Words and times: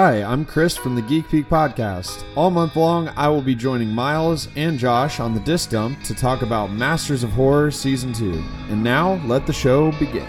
Hi, 0.00 0.22
I'm 0.22 0.44
Chris 0.44 0.76
from 0.76 0.94
the 0.94 1.02
Geek 1.02 1.28
Peak 1.28 1.48
Podcast. 1.48 2.22
All 2.36 2.52
month 2.52 2.76
long, 2.76 3.08
I 3.16 3.26
will 3.26 3.42
be 3.42 3.56
joining 3.56 3.88
Miles 3.88 4.46
and 4.54 4.78
Josh 4.78 5.18
on 5.18 5.34
the 5.34 5.40
Disc 5.40 5.70
Dump 5.70 6.00
to 6.04 6.14
talk 6.14 6.42
about 6.42 6.70
Masters 6.70 7.24
of 7.24 7.32
Horror 7.32 7.72
Season 7.72 8.12
2. 8.12 8.40
And 8.70 8.84
now, 8.84 9.14
let 9.26 9.44
the 9.44 9.52
show 9.52 9.90
begin. 9.98 10.28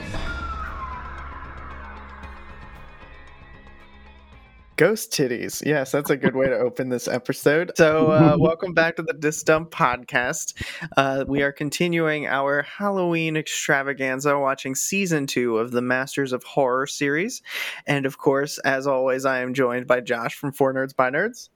Ghost 4.80 5.12
titties. 5.12 5.62
Yes, 5.66 5.92
that's 5.92 6.10
a 6.10 6.16
good 6.16 6.38
way 6.38 6.48
to 6.48 6.58
open 6.58 6.88
this 6.88 7.10
episode. 7.10 7.74
So, 7.76 8.12
uh, 8.12 8.38
welcome 8.40 8.74
back 8.74 8.96
to 8.96 9.02
the 9.02 9.12
Disc 9.12 9.46
Dump 9.46 9.72
podcast. 9.72 10.54
Uh, 10.96 11.26
we 11.28 11.42
are 11.42 11.52
continuing 11.52 12.28
our 12.28 12.62
Halloween 12.62 13.36
extravaganza, 13.36 14.40
watching 14.40 14.76
season 14.76 15.28
two 15.28 15.58
of 15.58 15.72
the 15.72 15.82
Masters 15.82 16.32
of 16.32 16.46
Horror 16.46 16.88
series. 16.88 17.42
And 17.88 18.06
of 18.06 18.20
course, 18.20 18.58
as 18.60 18.88
always, 18.88 19.26
I 19.26 19.42
am 19.42 19.54
joined 19.54 19.86
by 19.86 20.00
Josh 20.00 20.36
from 20.36 20.54
Four 20.54 20.74
Nerds 20.74 20.96
by 20.96 21.10
Nerds. 21.10 21.50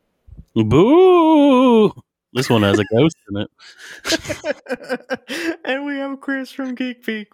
Boo! 0.53 1.93
This 2.33 2.49
one 2.49 2.63
has 2.63 2.77
a 2.77 2.83
ghost 2.93 3.15
in 3.29 3.37
it. 3.37 3.49
and 5.63 5.85
we 5.85 5.95
have 5.95 6.19
Chris 6.19 6.51
from 6.51 6.75
Geek 6.75 7.05
Peak. 7.05 7.29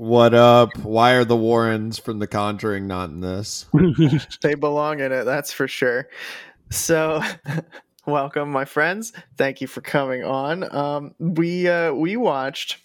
What 0.00 0.32
up? 0.32 0.78
Why 0.78 1.12
are 1.12 1.26
the 1.26 1.36
Warrens 1.36 1.98
from 1.98 2.20
The 2.20 2.26
Conjuring 2.26 2.86
not 2.86 3.10
in 3.10 3.20
this? 3.20 3.66
they 4.42 4.54
belong 4.54 5.00
in 5.00 5.12
it, 5.12 5.24
that's 5.24 5.52
for 5.52 5.68
sure. 5.68 6.08
So, 6.70 7.22
welcome, 8.06 8.50
my 8.50 8.64
friends. 8.64 9.12
Thank 9.36 9.60
you 9.60 9.66
for 9.66 9.82
coming 9.82 10.24
on. 10.24 10.74
Um, 10.74 11.14
we 11.18 11.68
uh, 11.68 11.92
we 11.92 12.16
watched 12.16 12.78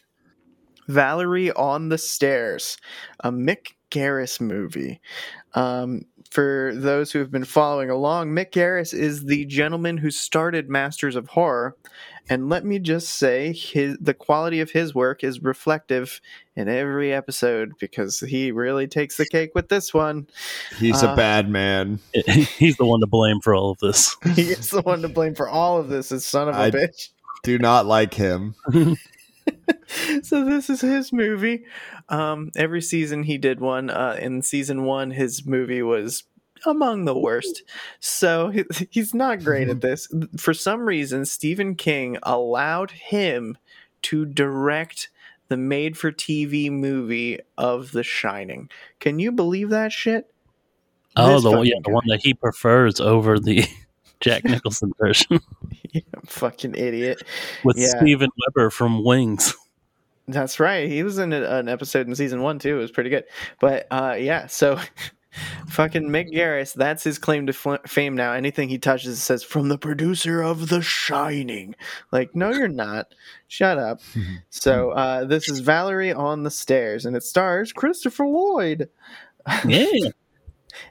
Valerie 0.89 1.53
on 1.53 1.87
the 1.87 1.97
Stairs, 1.97 2.75
a 3.21 3.31
Mick 3.31 3.75
Garris 3.91 4.41
movie. 4.41 4.99
Um, 5.53 6.01
for 6.31 6.71
those 6.75 7.11
who 7.11 7.19
have 7.19 7.31
been 7.31 7.45
following 7.45 7.89
along, 7.89 8.31
Mick 8.31 8.51
Garris 8.51 8.93
is 8.93 9.25
the 9.25 9.45
gentleman 9.45 9.97
who 9.97 10.11
started 10.11 10.69
Masters 10.69 11.15
of 11.15 11.29
Horror. 11.29 11.75
And 12.27 12.49
let 12.49 12.65
me 12.65 12.79
just 12.79 13.09
say, 13.09 13.53
his 13.53 13.97
the 14.01 14.15
quality 14.15 14.59
of 14.59 14.71
his 14.71 14.95
work 14.95 15.23
is 15.23 15.43
reflective 15.43 16.19
in 16.55 16.67
every 16.67 17.13
episode 17.13 17.73
because 17.79 18.19
he 18.19 18.51
really 18.51 18.87
takes 18.87 19.17
the 19.17 19.27
cake 19.27 19.51
with 19.53 19.69
this 19.69 19.93
one. 19.93 20.27
He's 20.79 21.03
uh, 21.03 21.09
a 21.09 21.15
bad 21.15 21.49
man. 21.49 21.99
He's 22.57 22.77
the 22.77 22.85
one 22.85 23.01
to 23.01 23.07
blame 23.07 23.41
for 23.41 23.53
all 23.53 23.69
of 23.69 23.77
this. 23.77 24.17
He's 24.35 24.71
the 24.71 24.81
one 24.81 25.03
to 25.03 25.09
blame 25.09 25.35
for 25.35 25.47
all 25.47 25.77
of 25.77 25.89
this. 25.89 26.09
His 26.09 26.25
son 26.25 26.49
of 26.49 26.55
a 26.55 26.59
I 26.59 26.71
bitch. 26.71 27.09
Do 27.43 27.59
not 27.59 27.85
like 27.85 28.15
him. 28.15 28.55
so 30.23 30.45
this 30.45 30.69
is 30.69 30.81
his 30.81 31.11
movie. 31.11 31.65
Um, 32.09 32.51
every 32.55 32.81
season 32.81 33.23
he 33.23 33.37
did 33.37 33.59
one. 33.59 33.89
Uh, 33.89 34.17
in 34.19 34.41
season 34.41 34.83
one, 34.83 35.11
his 35.11 35.45
movie 35.45 35.81
was 35.81 36.23
among 36.65 37.05
the 37.05 37.17
worst. 37.17 37.63
So 37.99 38.49
he, 38.49 38.63
he's 38.89 39.13
not 39.13 39.43
great 39.43 39.69
at 39.69 39.81
this. 39.81 40.07
For 40.37 40.53
some 40.53 40.81
reason, 40.81 41.25
Stephen 41.25 41.75
King 41.75 42.17
allowed 42.23 42.91
him 42.91 43.57
to 44.03 44.25
direct 44.25 45.09
the 45.47 45.57
made 45.57 45.97
for 45.97 46.11
TV 46.11 46.71
movie 46.71 47.39
of 47.57 47.91
The 47.91 48.03
Shining. 48.03 48.69
Can 48.99 49.19
you 49.19 49.31
believe 49.31 49.69
that 49.69 49.91
shit? 49.91 50.31
Oh, 51.17 51.39
the 51.39 51.51
one, 51.51 51.65
yeah, 51.65 51.75
the 51.83 51.91
one 51.91 52.03
that 52.07 52.21
he 52.23 52.33
prefers 52.33 52.99
over 52.99 53.39
the 53.39 53.63
Jack 54.19 54.43
Nicholson 54.45 54.91
version. 54.99 55.39
yeah, 55.91 56.01
fucking 56.25 56.75
idiot. 56.75 57.21
With 57.63 57.77
yeah. 57.77 57.87
Steven 57.87 58.29
Weber 58.47 58.69
from 58.69 59.03
Wings. 59.03 59.53
That's 60.27 60.59
right. 60.59 60.89
He 60.89 61.03
was 61.03 61.19
in 61.19 61.33
a, 61.33 61.41
an 61.41 61.69
episode 61.69 62.07
in 62.07 62.15
season 62.15 62.41
one 62.41 62.57
too. 62.57 62.77
It 62.77 62.81
was 62.81 62.91
pretty 62.91 63.11
good. 63.11 63.25
But 63.59 63.85
uh, 63.91 64.15
yeah, 64.17 64.47
so 64.47 64.79
fucking 65.67 66.09
Mick 66.09 66.33
Garris, 66.33 66.73
that's 66.73 67.03
his 67.03 67.19
claim 67.19 67.45
to 67.45 67.53
f- 67.53 67.87
fame 67.87 68.15
now. 68.15 68.33
Anything 68.33 68.67
he 68.67 68.79
touches 68.79 69.21
says 69.21 69.43
from 69.43 69.69
the 69.69 69.77
producer 69.77 70.41
of 70.41 70.69
The 70.69 70.81
Shining. 70.81 71.75
Like, 72.11 72.35
no, 72.35 72.49
you're 72.49 72.67
not. 72.67 73.13
Shut 73.47 73.77
up. 73.77 74.01
so 74.49 74.91
uh, 74.91 75.25
this 75.25 75.47
is 75.47 75.59
Valerie 75.59 76.11
on 76.13 76.41
the 76.41 76.49
Stairs, 76.49 77.05
and 77.05 77.15
it 77.15 77.23
stars 77.23 77.71
Christopher 77.71 78.25
Lloyd. 78.25 78.89
Yeah. 79.67 80.09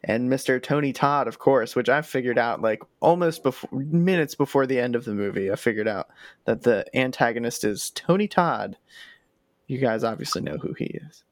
And 0.03 0.31
Mr. 0.31 0.63
Tony 0.63 0.93
Todd, 0.93 1.29
of 1.29 1.39
course, 1.39 1.75
which 1.77 1.89
I 1.89 2.03
figured 2.03 2.39
out 2.39 2.63
like 2.63 2.83
almost 3.01 3.43
before 3.43 3.71
minutes 3.73 4.35
before 4.35 4.67
the 4.67 4.81
end 4.81 4.97
of 4.97 5.05
the 5.05 5.15
movie. 5.15 5.51
I 5.51 5.57
figured 5.57 5.89
out 5.89 6.09
that 6.45 6.63
the 6.63 6.85
antagonist 6.95 7.65
is 7.65 7.91
Tony 7.91 8.29
Todd. 8.29 8.77
You 9.67 9.79
guys 9.79 10.05
obviously 10.05 10.43
know 10.43 10.59
who 10.59 10.75
he 10.75 10.87
is. 10.87 11.25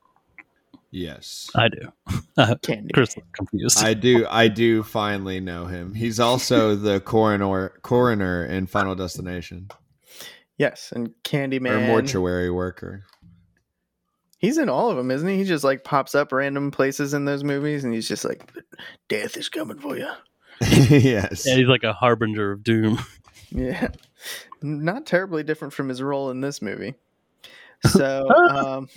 Yes, 0.91 1.50
I 1.54 1.68
do. 1.68 1.91
Candy. 2.62 2.92
Chris 2.92 3.16
confused. 3.32 3.82
I 3.82 3.94
do. 3.94 4.26
I 4.28 4.48
do 4.48 4.82
finally 4.82 5.41
know 5.41 5.64
him. 5.64 5.94
He's 5.94 6.20
also 6.20 6.76
the 6.76 7.00
coroner 7.00 7.70
coroner 7.82 8.44
in 8.44 8.66
Final 8.66 8.94
Destination. 8.94 9.68
Yes, 10.58 10.92
and 10.94 11.14
Candyman, 11.24 11.70
or 11.70 11.86
mortuary 11.86 12.50
worker. 12.50 13.04
He's 14.42 14.58
in 14.58 14.69
all 14.69 14.91
of 14.91 14.97
them, 14.97 15.12
isn't 15.12 15.28
he? 15.28 15.36
He 15.38 15.44
just 15.44 15.62
like 15.62 15.84
pops 15.84 16.16
up 16.16 16.32
random 16.32 16.72
places 16.72 17.14
in 17.14 17.25
those 17.25 17.44
movies, 17.44 17.84
and 17.84 17.94
he's 17.94 18.08
just 18.08 18.25
like, 18.25 18.53
"Death 19.08 19.36
is 19.36 19.48
coming 19.48 19.78
for 19.78 19.97
you." 19.97 20.10
yes. 20.60 21.47
Yeah, 21.47 21.54
he's 21.54 21.69
like 21.69 21.84
a 21.84 21.92
harbinger 21.92 22.53
of 22.53 22.62
doom. 22.62 22.98
Yeah, 23.54 23.88
not 24.62 25.04
terribly 25.04 25.42
different 25.42 25.75
from 25.75 25.91
his 25.91 26.00
role 26.00 26.30
in 26.30 26.41
this 26.41 26.62
movie. 26.62 26.94
So, 27.91 28.26
um, 28.30 28.88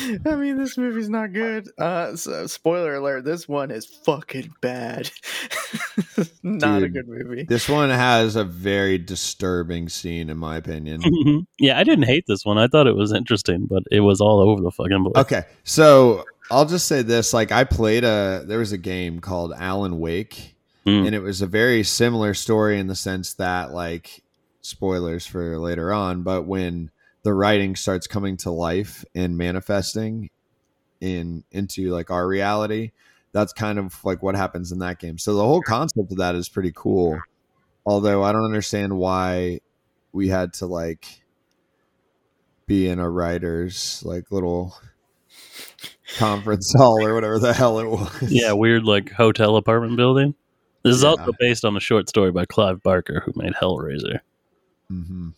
I 0.26 0.36
mean, 0.36 0.56
this 0.56 0.78
movie's 0.78 1.08
not 1.08 1.32
good. 1.32 1.68
Uh, 1.78 2.16
so, 2.16 2.46
spoiler 2.46 2.94
alert: 2.94 3.24
this 3.24 3.48
one 3.48 3.70
is 3.70 3.86
fucking 3.86 4.52
bad. 4.60 5.10
not 6.42 6.80
Dude, 6.80 6.84
a 6.84 6.88
good 6.88 7.08
movie. 7.08 7.44
This 7.44 7.68
one 7.68 7.90
has 7.90 8.36
a 8.36 8.44
very 8.44 8.98
disturbing 8.98 9.88
scene, 9.88 10.30
in 10.30 10.38
my 10.38 10.56
opinion. 10.56 11.02
yeah, 11.58 11.78
I 11.78 11.84
didn't 11.84 12.04
hate 12.04 12.26
this 12.26 12.44
one. 12.44 12.58
I 12.58 12.68
thought 12.68 12.86
it 12.86 12.96
was 12.96 13.12
interesting, 13.12 13.66
but 13.66 13.82
it 13.90 14.00
was 14.00 14.20
all 14.20 14.40
over 14.40 14.62
the 14.62 14.70
fucking 14.70 15.04
place. 15.04 15.24
Okay, 15.24 15.42
so 15.64 16.24
I'll 16.50 16.66
just 16.66 16.86
say 16.86 17.02
this: 17.02 17.32
like, 17.32 17.52
I 17.52 17.64
played 17.64 18.04
a 18.04 18.44
there 18.46 18.58
was 18.58 18.72
a 18.72 18.78
game 18.78 19.20
called 19.20 19.52
Alan 19.56 19.98
Wake, 19.98 20.54
mm. 20.86 21.06
and 21.06 21.14
it 21.14 21.20
was 21.20 21.42
a 21.42 21.46
very 21.46 21.82
similar 21.82 22.34
story 22.34 22.78
in 22.78 22.86
the 22.86 22.96
sense 22.96 23.34
that, 23.34 23.72
like, 23.72 24.22
spoilers 24.62 25.26
for 25.26 25.58
later 25.58 25.92
on, 25.92 26.22
but 26.22 26.42
when 26.42 26.90
the 27.22 27.32
writing 27.32 27.76
starts 27.76 28.06
coming 28.06 28.36
to 28.38 28.50
life 28.50 29.04
and 29.14 29.36
manifesting 29.36 30.30
in 31.00 31.44
into 31.50 31.90
like 31.90 32.10
our 32.10 32.26
reality 32.26 32.92
that's 33.32 33.52
kind 33.52 33.78
of 33.78 34.04
like 34.04 34.22
what 34.22 34.36
happens 34.36 34.72
in 34.72 34.78
that 34.78 34.98
game 34.98 35.18
so 35.18 35.34
the 35.34 35.42
whole 35.42 35.62
concept 35.62 36.12
of 36.12 36.18
that 36.18 36.34
is 36.34 36.48
pretty 36.48 36.72
cool 36.74 37.18
although 37.84 38.22
i 38.22 38.32
don't 38.32 38.44
understand 38.44 38.96
why 38.96 39.60
we 40.12 40.28
had 40.28 40.52
to 40.52 40.66
like 40.66 41.22
be 42.66 42.88
in 42.88 42.98
a 42.98 43.08
writer's 43.08 44.02
like 44.04 44.30
little 44.30 44.76
conference 46.16 46.72
hall 46.76 47.04
or 47.04 47.14
whatever 47.14 47.38
the 47.38 47.52
hell 47.52 47.78
it 47.78 47.88
was 47.88 48.22
yeah 48.30 48.52
weird 48.52 48.84
like 48.84 49.10
hotel 49.10 49.56
apartment 49.56 49.96
building 49.96 50.34
this 50.84 50.96
is 50.96 51.02
yeah. 51.02 51.10
also 51.10 51.32
based 51.38 51.64
on 51.64 51.76
a 51.76 51.80
short 51.80 52.08
story 52.08 52.30
by 52.30 52.44
clive 52.44 52.82
barker 52.82 53.22
who 53.24 53.32
made 53.34 53.54
hellraiser 53.54 54.20
mm-hmm. 54.90 55.30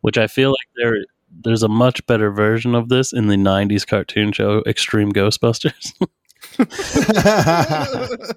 which 0.00 0.16
i 0.16 0.26
feel 0.26 0.50
like 0.50 0.68
there 0.76 0.96
there's 1.30 1.62
a 1.62 1.68
much 1.68 2.04
better 2.06 2.30
version 2.30 2.74
of 2.74 2.88
this 2.88 3.12
in 3.12 3.28
the 3.28 3.36
90s 3.36 3.86
cartoon 3.86 4.32
show 4.32 4.62
Extreme 4.66 5.12
Ghostbusters. 5.12 5.92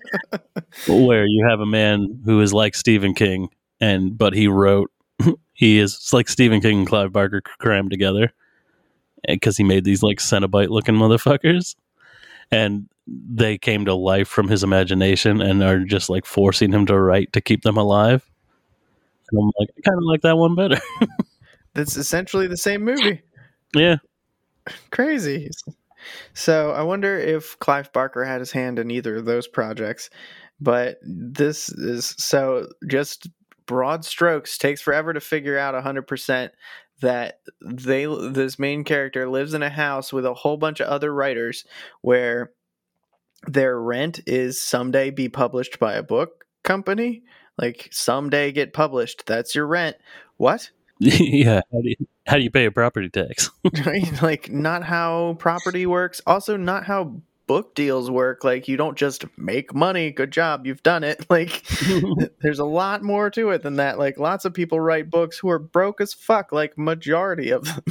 where 0.87 1.25
you 1.25 1.47
have 1.49 1.59
a 1.59 1.65
man 1.65 2.21
who 2.25 2.41
is 2.41 2.53
like 2.53 2.75
Stephen 2.75 3.13
King 3.13 3.49
and 3.79 4.17
but 4.17 4.33
he 4.33 4.47
wrote 4.47 4.91
he 5.53 5.79
is 5.79 6.09
like 6.13 6.29
Stephen 6.29 6.61
King 6.61 6.79
and 6.79 6.87
Clive 6.87 7.11
Barker 7.11 7.41
crammed 7.41 7.91
together 7.91 8.31
eh, 9.27 9.35
because 9.35 9.57
he 9.57 9.63
made 9.63 9.83
these 9.83 10.03
like 10.03 10.19
Cenobite 10.19 10.69
looking 10.69 10.95
motherfuckers 10.95 11.75
and 12.51 12.87
they 13.07 13.57
came 13.57 13.85
to 13.85 13.93
life 13.93 14.27
from 14.27 14.47
his 14.47 14.63
imagination 14.63 15.41
and 15.41 15.63
are 15.63 15.79
just 15.79 16.09
like 16.09 16.25
forcing 16.25 16.71
him 16.71 16.85
to 16.85 16.99
write 16.99 17.33
to 17.33 17.41
keep 17.41 17.63
them 17.63 17.77
alive. 17.77 18.29
And 19.31 19.39
I'm 19.39 19.51
like, 19.59 19.69
I 19.77 19.81
kind 19.81 19.97
of 19.97 20.03
like 20.03 20.21
that 20.21 20.37
one 20.37 20.55
better. 20.55 20.79
that's 21.73 21.97
essentially 21.97 22.47
the 22.47 22.57
same 22.57 22.83
movie. 22.83 23.21
Yeah. 23.75 23.97
Crazy. 24.91 25.49
So 26.33 26.71
I 26.71 26.83
wonder 26.83 27.17
if 27.17 27.57
Clive 27.59 27.91
Barker 27.93 28.23
had 28.25 28.39
his 28.39 28.51
hand 28.51 28.79
in 28.79 28.91
either 28.91 29.17
of 29.17 29.25
those 29.25 29.47
projects. 29.47 30.09
But 30.59 30.97
this 31.01 31.69
is 31.69 32.15
so 32.17 32.67
just 32.87 33.29
broad 33.65 34.05
strokes 34.05 34.57
takes 34.57 34.81
forever 34.81 35.13
to 35.13 35.19
figure 35.19 35.57
out 35.57 35.73
100% 35.73 36.49
that 37.01 37.39
they 37.61 38.05
this 38.05 38.57
main 38.59 38.83
character 38.83 39.29
lives 39.29 39.53
in 39.53 39.63
a 39.63 39.69
house 39.69 40.13
with 40.13 40.25
a 40.25 40.33
whole 40.33 40.57
bunch 40.57 40.79
of 40.79 40.87
other 40.87 41.13
writers 41.13 41.65
where 42.01 42.51
their 43.45 43.79
rent 43.79 44.21
is 44.25 44.61
someday 44.61 45.09
be 45.09 45.27
published 45.27 45.79
by 45.79 45.93
a 45.93 46.03
book 46.03 46.45
company 46.63 47.23
like 47.57 47.89
someday 47.91 48.51
get 48.53 48.73
published 48.73 49.25
that's 49.25 49.53
your 49.53 49.67
rent 49.67 49.97
what 50.37 50.71
yeah. 50.99 51.61
How 51.71 51.81
do, 51.81 51.89
you, 51.89 51.95
how 52.25 52.37
do 52.37 52.43
you 52.43 52.51
pay 52.51 52.65
a 52.65 52.71
property 52.71 53.09
tax? 53.09 53.49
right? 53.85 54.21
Like, 54.21 54.51
not 54.51 54.83
how 54.83 55.35
property 55.39 55.85
works. 55.85 56.21
Also, 56.25 56.57
not 56.57 56.85
how 56.85 57.21
book 57.47 57.75
deals 57.75 58.09
work. 58.09 58.43
Like 58.43 58.67
you 58.67 58.77
don't 58.77 58.97
just 58.97 59.25
make 59.37 59.73
money. 59.75 60.11
Good 60.11 60.31
job, 60.31 60.65
you've 60.65 60.83
done 60.83 61.03
it. 61.03 61.25
Like 61.33 61.63
there's 62.41 62.59
a 62.59 62.65
lot 62.65 63.01
more 63.01 63.31
to 63.31 63.49
it 63.49 63.63
than 63.63 63.77
that. 63.77 63.97
Like 63.97 64.19
lots 64.19 64.45
of 64.45 64.53
people 64.53 64.79
write 64.79 65.09
books 65.09 65.39
who 65.39 65.49
are 65.49 65.57
broke 65.57 65.99
as 65.99 66.13
fuck, 66.13 66.51
like 66.51 66.77
majority 66.77 67.49
of 67.49 67.65
them. 67.65 67.83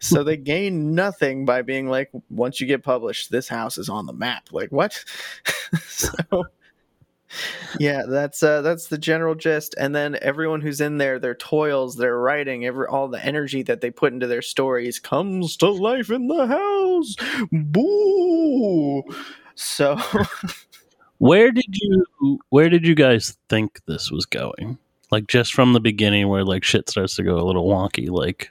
so 0.00 0.24
they 0.24 0.36
gain 0.36 0.94
nothing 0.94 1.44
by 1.44 1.62
being 1.62 1.88
like, 1.88 2.10
once 2.28 2.60
you 2.60 2.66
get 2.66 2.82
published, 2.82 3.30
this 3.30 3.48
house 3.48 3.78
is 3.78 3.88
on 3.88 4.06
the 4.06 4.12
map. 4.12 4.48
Like 4.50 4.72
what? 4.72 5.04
so 5.86 6.10
yeah, 7.78 8.02
that's 8.08 8.42
uh, 8.42 8.62
that's 8.62 8.88
the 8.88 8.98
general 8.98 9.34
gist. 9.34 9.74
And 9.78 9.94
then 9.94 10.18
everyone 10.20 10.60
who's 10.60 10.80
in 10.80 10.98
there, 10.98 11.18
their 11.18 11.34
toils, 11.34 11.96
their 11.96 12.18
writing, 12.18 12.64
every 12.64 12.86
all 12.86 13.08
the 13.08 13.24
energy 13.24 13.62
that 13.62 13.80
they 13.80 13.90
put 13.90 14.12
into 14.12 14.26
their 14.26 14.42
stories 14.42 14.98
comes 14.98 15.56
to 15.58 15.70
life 15.70 16.10
in 16.10 16.28
the 16.28 16.46
house. 16.46 17.16
Boo! 17.52 19.02
So, 19.54 19.98
where 21.18 21.50
did 21.52 21.66
you 21.70 22.40
where 22.50 22.68
did 22.68 22.86
you 22.86 22.94
guys 22.94 23.36
think 23.48 23.80
this 23.86 24.10
was 24.10 24.26
going? 24.26 24.78
Like 25.10 25.26
just 25.26 25.54
from 25.54 25.72
the 25.72 25.80
beginning, 25.80 26.28
where 26.28 26.44
like 26.44 26.64
shit 26.64 26.88
starts 26.88 27.16
to 27.16 27.22
go 27.22 27.36
a 27.36 27.46
little 27.46 27.66
wonky. 27.66 28.08
Like, 28.08 28.50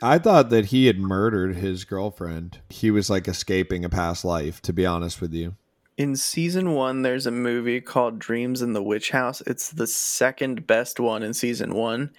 I 0.00 0.18
thought 0.18 0.50
that 0.50 0.66
he 0.66 0.86
had 0.86 0.98
murdered 0.98 1.56
his 1.56 1.84
girlfriend. 1.84 2.60
He 2.70 2.90
was 2.90 3.10
like 3.10 3.28
escaping 3.28 3.84
a 3.84 3.88
past 3.88 4.24
life. 4.24 4.60
To 4.62 4.72
be 4.72 4.86
honest 4.86 5.20
with 5.20 5.32
you 5.32 5.56
in 5.96 6.16
season 6.16 6.72
one, 6.72 7.02
there's 7.02 7.26
a 7.26 7.30
movie 7.30 7.80
called 7.80 8.18
Dreams 8.18 8.62
in 8.62 8.72
the 8.72 8.82
Witch 8.82 9.10
House. 9.10 9.42
It's 9.46 9.70
the 9.70 9.86
second 9.86 10.66
best 10.66 10.98
one 10.98 11.22
in 11.22 11.34
season 11.34 11.74
one. 11.74 12.10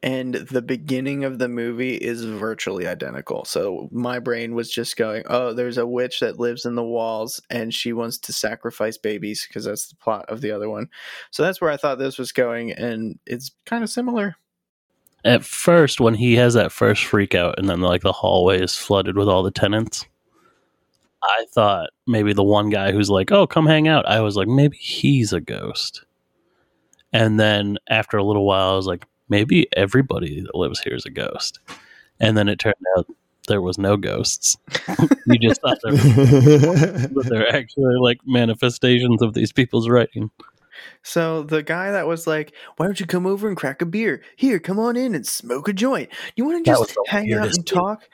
And 0.00 0.34
the 0.34 0.62
beginning 0.62 1.24
of 1.24 1.40
the 1.40 1.48
movie 1.48 1.96
is 1.96 2.24
virtually 2.24 2.86
identical. 2.86 3.44
So 3.44 3.88
my 3.90 4.20
brain 4.20 4.54
was 4.54 4.70
just 4.70 4.96
going, 4.96 5.24
oh, 5.26 5.52
there's 5.52 5.76
a 5.76 5.86
witch 5.86 6.20
that 6.20 6.38
lives 6.38 6.64
in 6.64 6.76
the 6.76 6.84
walls 6.84 7.40
and 7.50 7.74
she 7.74 7.92
wants 7.92 8.16
to 8.18 8.32
sacrifice 8.32 8.96
babies 8.96 9.44
because 9.46 9.64
that's 9.64 9.88
the 9.88 9.96
plot 9.96 10.24
of 10.28 10.40
the 10.40 10.52
other 10.52 10.70
one. 10.70 10.88
So 11.32 11.42
that's 11.42 11.60
where 11.60 11.70
I 11.70 11.76
thought 11.76 11.98
this 11.98 12.16
was 12.16 12.30
going. 12.30 12.70
And 12.70 13.18
it's 13.26 13.50
kind 13.66 13.82
of 13.82 13.90
similar. 13.90 14.36
At 15.24 15.44
first, 15.44 16.00
when 16.00 16.14
he 16.14 16.36
has 16.36 16.54
that 16.54 16.70
first 16.70 17.04
freak 17.04 17.34
out 17.34 17.58
and 17.58 17.68
then 17.68 17.80
like 17.80 18.02
the 18.02 18.12
hallway 18.12 18.62
is 18.62 18.76
flooded 18.76 19.16
with 19.16 19.28
all 19.28 19.42
the 19.42 19.50
tenants 19.50 20.06
I 21.22 21.46
thought 21.52 21.90
maybe 22.06 22.32
the 22.32 22.44
one 22.44 22.70
guy 22.70 22.92
who's 22.92 23.10
like, 23.10 23.32
"Oh, 23.32 23.46
come 23.46 23.66
hang 23.66 23.88
out." 23.88 24.06
I 24.06 24.20
was 24.20 24.36
like, 24.36 24.48
maybe 24.48 24.76
he's 24.76 25.32
a 25.32 25.40
ghost. 25.40 26.04
And 27.12 27.40
then 27.40 27.78
after 27.88 28.16
a 28.18 28.24
little 28.24 28.44
while, 28.44 28.72
I 28.72 28.76
was 28.76 28.86
like, 28.86 29.06
maybe 29.28 29.66
everybody 29.76 30.40
that 30.42 30.54
lives 30.54 30.80
here 30.80 30.94
is 30.94 31.06
a 31.06 31.10
ghost. 31.10 31.58
And 32.20 32.36
then 32.36 32.48
it 32.48 32.58
turned 32.58 32.74
out 32.96 33.06
there 33.46 33.62
was 33.62 33.78
no 33.78 33.96
ghosts. 33.96 34.56
you 35.26 35.38
just 35.38 35.60
thought 35.62 35.78
there 35.82 35.92
were, 35.92 37.08
but 37.08 37.26
they're 37.28 37.54
actually 37.54 37.96
like 37.96 38.18
manifestations 38.26 39.22
of 39.22 39.34
these 39.34 39.52
people's 39.52 39.88
writing. 39.88 40.30
So 41.02 41.42
the 41.42 41.62
guy 41.62 41.90
that 41.90 42.06
was 42.06 42.26
like, 42.26 42.52
"Why 42.76 42.86
don't 42.86 43.00
you 43.00 43.06
come 43.06 43.26
over 43.26 43.48
and 43.48 43.56
crack 43.56 43.82
a 43.82 43.86
beer? 43.86 44.22
Here, 44.36 44.58
come 44.58 44.78
on 44.78 44.96
in 44.96 45.14
and 45.14 45.26
smoke 45.26 45.68
a 45.68 45.72
joint. 45.72 46.10
You 46.36 46.44
want 46.44 46.64
to 46.64 46.70
just 46.70 46.96
hang 47.06 47.32
out 47.32 47.46
and 47.46 47.54
thing. 47.54 47.64
talk?" 47.64 48.08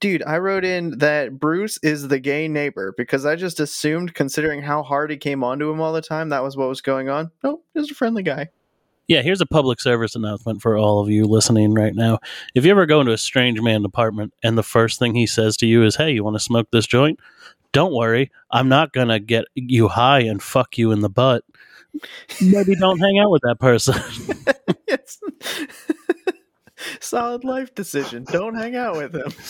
Dude, 0.00 0.22
I 0.26 0.38
wrote 0.38 0.64
in 0.64 0.98
that 0.98 1.38
Bruce 1.38 1.78
is 1.82 2.08
the 2.08 2.18
gay 2.18 2.48
neighbor 2.48 2.94
because 2.96 3.26
I 3.26 3.36
just 3.36 3.60
assumed, 3.60 4.14
considering 4.14 4.62
how 4.62 4.82
hard 4.82 5.10
he 5.10 5.18
came 5.18 5.44
onto 5.44 5.70
him 5.70 5.80
all 5.80 5.92
the 5.92 6.00
time, 6.00 6.30
that 6.30 6.42
was 6.42 6.56
what 6.56 6.70
was 6.70 6.80
going 6.80 7.10
on. 7.10 7.30
Nope, 7.44 7.64
he's 7.74 7.90
a 7.90 7.94
friendly 7.94 8.22
guy. 8.22 8.48
Yeah, 9.08 9.20
here's 9.22 9.40
a 9.40 9.46
public 9.46 9.80
service 9.80 10.14
announcement 10.14 10.62
for 10.62 10.78
all 10.78 11.00
of 11.00 11.10
you 11.10 11.26
listening 11.26 11.74
right 11.74 11.94
now. 11.94 12.20
If 12.54 12.64
you 12.64 12.70
ever 12.70 12.86
go 12.86 13.00
into 13.00 13.12
a 13.12 13.18
strange 13.18 13.60
man 13.60 13.84
apartment 13.84 14.32
and 14.42 14.56
the 14.56 14.62
first 14.62 14.98
thing 14.98 15.14
he 15.14 15.26
says 15.26 15.56
to 15.58 15.66
you 15.66 15.82
is, 15.84 15.96
Hey, 15.96 16.12
you 16.12 16.24
want 16.24 16.36
to 16.36 16.40
smoke 16.40 16.68
this 16.70 16.86
joint? 16.86 17.18
Don't 17.72 17.92
worry, 17.92 18.30
I'm 18.50 18.68
not 18.68 18.92
going 18.92 19.08
to 19.08 19.18
get 19.18 19.46
you 19.54 19.88
high 19.88 20.20
and 20.20 20.42
fuck 20.42 20.78
you 20.78 20.92
in 20.92 21.00
the 21.00 21.10
butt. 21.10 21.44
Maybe 22.40 22.74
don't 22.76 22.98
hang 23.00 23.18
out 23.18 23.30
with 23.30 23.42
that 23.42 23.58
person. 23.58 23.96
Solid 27.00 27.44
life 27.44 27.74
decision. 27.74 28.24
Don't 28.24 28.54
hang 28.54 28.76
out 28.76 28.96
with 28.96 29.14
him. 29.14 29.30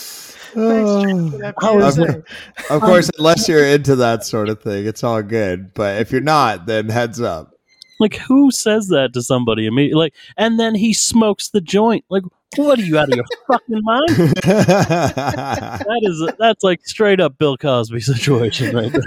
Thanks, 0.51 1.55
oh. 1.63 1.79
of, 1.79 2.25
of 2.69 2.81
course, 2.81 3.09
unless 3.17 3.47
you're 3.47 3.65
into 3.65 3.95
that 3.95 4.25
sort 4.25 4.49
of 4.49 4.61
thing, 4.61 4.85
it's 4.85 5.01
all 5.01 5.23
good. 5.23 5.73
But 5.73 6.01
if 6.01 6.11
you're 6.11 6.19
not, 6.19 6.65
then 6.65 6.89
heads 6.89 7.21
up. 7.21 7.55
Like, 8.01 8.15
who 8.15 8.51
says 8.51 8.89
that 8.89 9.13
to 9.13 9.21
somebody 9.21 9.65
immediately? 9.65 10.05
Like, 10.05 10.13
and 10.35 10.59
then 10.59 10.75
he 10.75 10.91
smokes 10.91 11.49
the 11.49 11.61
joint. 11.61 12.03
Like, 12.09 12.23
what 12.57 12.79
are 12.79 12.81
you 12.81 12.97
out 12.97 13.09
of 13.09 13.15
your 13.15 13.25
fucking 13.47 13.81
mind? 13.81 14.09
that 14.09 15.99
is 16.01 16.33
that's 16.37 16.63
like 16.65 16.85
straight 16.85 17.21
up 17.21 17.37
Bill 17.37 17.55
Cosby 17.55 18.01
situation 18.01 18.75
right 18.75 18.91
there. 18.91 19.03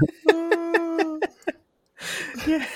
yeah. 2.47 2.67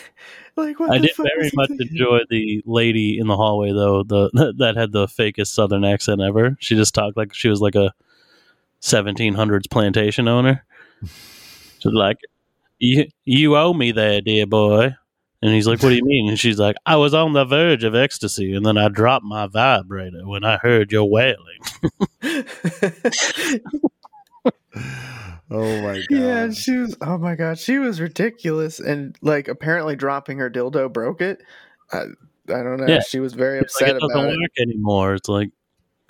Like, 0.58 0.80
I 0.80 0.98
did 0.98 1.14
very 1.16 1.50
much 1.54 1.70
enjoy 1.70 2.20
the 2.28 2.62
lady 2.66 3.16
in 3.16 3.28
the 3.28 3.36
hallway 3.36 3.70
though, 3.70 4.02
the 4.02 4.52
that 4.58 4.76
had 4.76 4.90
the 4.90 5.06
fakest 5.06 5.48
southern 5.48 5.84
accent 5.84 6.20
ever. 6.20 6.56
She 6.58 6.74
just 6.74 6.94
talked 6.94 7.16
like 7.16 7.32
she 7.32 7.48
was 7.48 7.60
like 7.60 7.76
a 7.76 7.94
1700s 8.82 9.70
plantation 9.70 10.26
owner. 10.26 10.64
She's 11.78 11.92
like, 11.92 12.18
"You 12.80 13.06
you 13.24 13.56
owe 13.56 13.72
me 13.72 13.92
there, 13.92 14.20
dear 14.20 14.46
boy." 14.46 14.96
And 15.40 15.52
he's 15.52 15.68
like, 15.68 15.80
"What 15.80 15.90
do 15.90 15.94
you 15.94 16.04
mean?" 16.04 16.28
And 16.28 16.36
she's 16.36 16.58
like, 16.58 16.74
"I 16.84 16.96
was 16.96 17.14
on 17.14 17.32
the 17.32 17.44
verge 17.44 17.84
of 17.84 17.94
ecstasy, 17.94 18.52
and 18.52 18.66
then 18.66 18.76
I 18.76 18.88
dropped 18.88 19.24
my 19.24 19.46
vibrator 19.46 20.26
when 20.26 20.42
I 20.42 20.56
heard 20.56 20.90
your 20.90 21.04
wailing." 21.04 21.60
Oh 25.50 25.82
my 25.82 25.94
god. 25.94 26.04
Yeah, 26.10 26.50
she 26.50 26.76
was 26.76 26.96
oh 27.00 27.18
my 27.18 27.34
god, 27.34 27.58
she 27.58 27.78
was 27.78 28.00
ridiculous 28.00 28.80
and 28.80 29.16
like 29.22 29.48
apparently 29.48 29.96
dropping 29.96 30.38
her 30.38 30.50
dildo 30.50 30.92
broke 30.92 31.20
it. 31.20 31.42
I 31.92 32.04
I 32.48 32.62
don't 32.62 32.78
know. 32.78 32.86
Yeah. 32.86 33.00
She 33.00 33.20
was 33.20 33.34
very 33.34 33.58
it's 33.58 33.74
upset 33.74 33.88
like 33.88 33.96
it 33.96 34.00
doesn't 34.00 34.18
about 34.18 34.28
work 34.28 34.50
it. 34.56 34.62
anymore. 34.62 35.14
It's 35.14 35.28
like 35.28 35.50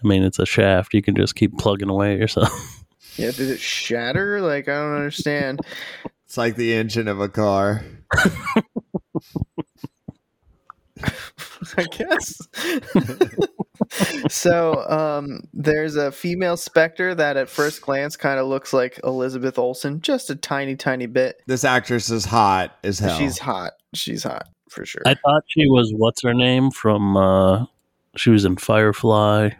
I 0.05 0.07
mean, 0.09 0.23
it's 0.23 0.39
a 0.39 0.47
shaft. 0.47 0.95
You 0.95 1.03
can 1.03 1.17
just 1.17 1.35
keep 1.35 1.59
plugging 1.59 1.89
away 1.89 2.17
yourself. 2.17 2.53
Yeah, 3.17 3.33
did 3.33 3.51
it 3.51 3.59
shatter? 3.59 4.41
Like 4.41 4.69
I 4.69 4.75
don't 4.75 4.95
understand. 4.95 5.61
It's 6.25 6.37
like 6.37 6.55
the 6.55 6.75
engine 6.75 7.09
of 7.09 7.21
a 7.21 7.29
car. 7.29 7.83
I 11.77 11.85
guess. 11.85 12.41
so 14.29 14.89
um, 14.89 15.41
there's 15.53 15.97
a 15.97 16.13
female 16.13 16.57
specter 16.57 17.15
that 17.15 17.37
at 17.37 17.49
first 17.49 17.81
glance 17.81 18.17
kind 18.17 18.39
of 18.39 18.47
looks 18.47 18.73
like 18.73 19.01
Elizabeth 19.05 19.59
Olsen, 19.59 20.01
just 20.01 20.31
a 20.31 20.37
tiny, 20.37 20.77
tiny 20.77 21.07
bit. 21.07 21.43
This 21.47 21.65
actress 21.65 22.11
is 22.11 22.25
hot 22.25 22.77
as 22.85 22.99
hell. 22.99 23.19
She's 23.19 23.39
hot. 23.39 23.73
She's 23.95 24.23
hot 24.23 24.49
for 24.71 24.85
sure. 24.85 25.03
I 25.07 25.15
thought 25.15 25.45
she 25.49 25.69
was 25.69 25.93
what's 25.97 26.23
her 26.23 26.35
name 26.35 26.71
from 26.71 27.17
uh 27.17 27.67
she 28.17 28.31
was 28.31 28.45
in 28.45 28.57
Firefly. 28.57 29.51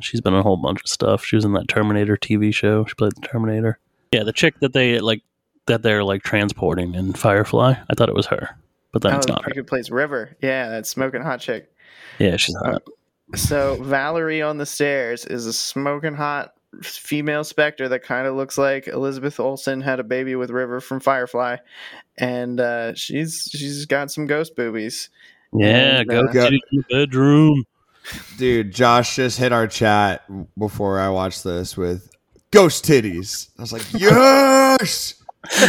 She's 0.00 0.20
been 0.20 0.34
in 0.34 0.40
a 0.40 0.42
whole 0.42 0.58
bunch 0.58 0.82
of 0.82 0.88
stuff. 0.88 1.24
She 1.24 1.36
was 1.36 1.44
in 1.44 1.52
that 1.54 1.68
Terminator 1.68 2.16
TV 2.16 2.54
show. 2.54 2.84
She 2.84 2.94
played 2.94 3.12
the 3.16 3.26
Terminator. 3.26 3.78
Yeah, 4.12 4.24
the 4.24 4.32
chick 4.32 4.60
that 4.60 4.72
they 4.72 5.00
like 5.00 5.22
that 5.66 5.82
they're 5.82 6.04
like 6.04 6.22
transporting 6.22 6.94
in 6.94 7.12
Firefly. 7.12 7.74
I 7.88 7.94
thought 7.94 8.08
it 8.08 8.14
was 8.14 8.26
her, 8.26 8.56
but 8.96 9.02
then 9.02 9.14
oh, 9.14 9.18
it's 9.18 9.28
not 9.28 9.44
her. 9.44 9.52
Who 9.54 9.64
plays 9.64 9.90
River? 9.90 10.36
Yeah, 10.42 10.70
that 10.70 10.86
smoking 10.86 11.22
hot 11.22 11.40
chick. 11.40 11.70
Yeah, 12.18 12.36
she's 12.36 12.56
hot. 12.56 12.82
Uh, 12.86 13.36
so 13.36 13.82
Valerie 13.82 14.42
on 14.42 14.58
the 14.58 14.66
stairs 14.66 15.24
is 15.24 15.46
a 15.46 15.52
smoking 15.52 16.14
hot 16.14 16.52
female 16.82 17.44
specter 17.44 17.88
that 17.88 18.02
kind 18.02 18.26
of 18.26 18.34
looks 18.34 18.58
like 18.58 18.86
Elizabeth 18.86 19.40
Olsen 19.40 19.80
had 19.80 20.00
a 20.00 20.04
baby 20.04 20.36
with 20.36 20.50
River 20.50 20.80
from 20.80 21.00
Firefly, 21.00 21.56
and 22.18 22.60
uh, 22.60 22.94
she's 22.94 23.48
she's 23.52 23.86
got 23.86 24.10
some 24.10 24.26
ghost 24.26 24.56
boobies. 24.56 25.10
Yeah, 25.52 26.00
and, 26.00 26.08
go 26.08 26.20
uh, 26.20 26.32
to 26.32 26.60
the 26.70 26.84
bedroom, 26.90 27.64
dude. 28.36 28.72
Josh 28.72 29.16
just 29.16 29.38
hit 29.38 29.52
our 29.52 29.66
chat 29.66 30.24
before 30.58 31.00
I 31.00 31.08
watched 31.08 31.44
this 31.44 31.76
with 31.76 32.10
ghost 32.50 32.84
titties. 32.84 33.50
I 33.58 33.62
was 33.62 33.72
like, 33.72 33.86
yes. 33.92 35.14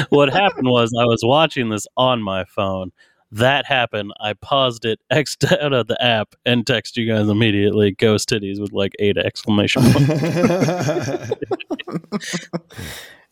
what 0.10 0.30
happened 0.30 0.70
was 0.70 0.92
I 1.00 1.06
was 1.06 1.22
watching 1.24 1.70
this 1.70 1.86
on 1.96 2.22
my 2.22 2.46
phone 2.46 2.92
that 3.32 3.66
happened. 3.66 4.14
I 4.20 4.34
paused 4.34 4.86
it, 4.86 5.00
X'd 5.10 5.46
out 5.54 5.74
of 5.74 5.88
the 5.88 6.02
app, 6.04 6.36
and 6.46 6.66
text 6.66 6.98
you 6.98 7.08
guys 7.12 7.28
immediately. 7.28 7.92
Ghost 7.92 8.30
titties 8.30 8.60
with 8.60 8.72
like 8.72 8.94
eight 9.00 9.18
exclamation 9.18 9.82
points. 9.92 11.32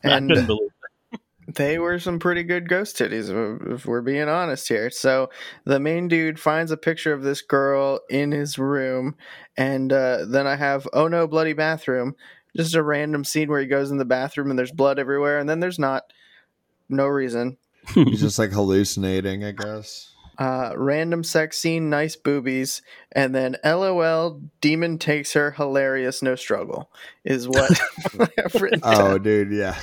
and 0.04 0.50
they 1.48 1.78
were 1.78 2.00
some 2.00 2.20
pretty 2.20 2.44
good 2.44 2.68
ghost 2.68 2.98
titties, 2.98 3.74
if 3.74 3.86
we're 3.86 4.02
being 4.02 4.28
honest 4.28 4.68
here. 4.68 4.90
So 4.90 5.30
the 5.64 5.80
main 5.80 6.08
dude 6.08 6.40
finds 6.40 6.72
a 6.72 6.78
picture 6.78 7.14
of 7.14 7.24
this 7.24 7.42
girl 7.42 8.00
in 8.10 8.32
his 8.32 8.58
room, 8.58 9.16
and 9.56 9.94
uh, 9.94 10.26
then 10.28 10.48
I 10.48 10.56
have 10.56 10.88
oh 10.94 11.08
no, 11.08 11.28
bloody 11.28 11.54
bathroom. 11.54 12.16
Just 12.56 12.76
a 12.76 12.84
random 12.84 13.26
scene 13.26 13.50
where 13.50 13.60
he 13.60 13.68
goes 13.68 13.92
in 13.92 13.98
the 13.98 14.06
bathroom 14.06 14.50
and 14.50 14.58
there's 14.58 14.72
blood 14.72 14.98
everywhere, 14.98 15.40
and 15.40 15.50
then 15.50 15.60
there's 15.60 15.80
not. 15.80 16.04
No 16.88 17.08
reason. 17.08 17.58
He's 17.94 18.22
just 18.22 18.40
like 18.40 18.52
hallucinating, 18.52 19.44
I 19.44 19.52
guess. 19.52 20.12
Uh, 20.38 20.74
random 20.76 21.24
sex 21.24 21.58
scene, 21.58 21.90
nice 21.90 22.18
boobies, 22.18 22.82
and 23.14 23.34
then 23.34 23.56
LOL, 23.64 24.42
demon 24.60 24.98
takes 24.98 25.32
her, 25.32 25.52
hilarious, 25.52 26.22
no 26.22 26.36
struggle, 26.36 26.92
is 27.24 27.48
what 27.48 27.72
I've 28.44 28.62
written. 28.62 28.82
Oh, 28.84 29.18
dude, 29.18 29.54
yeah. 29.54 29.80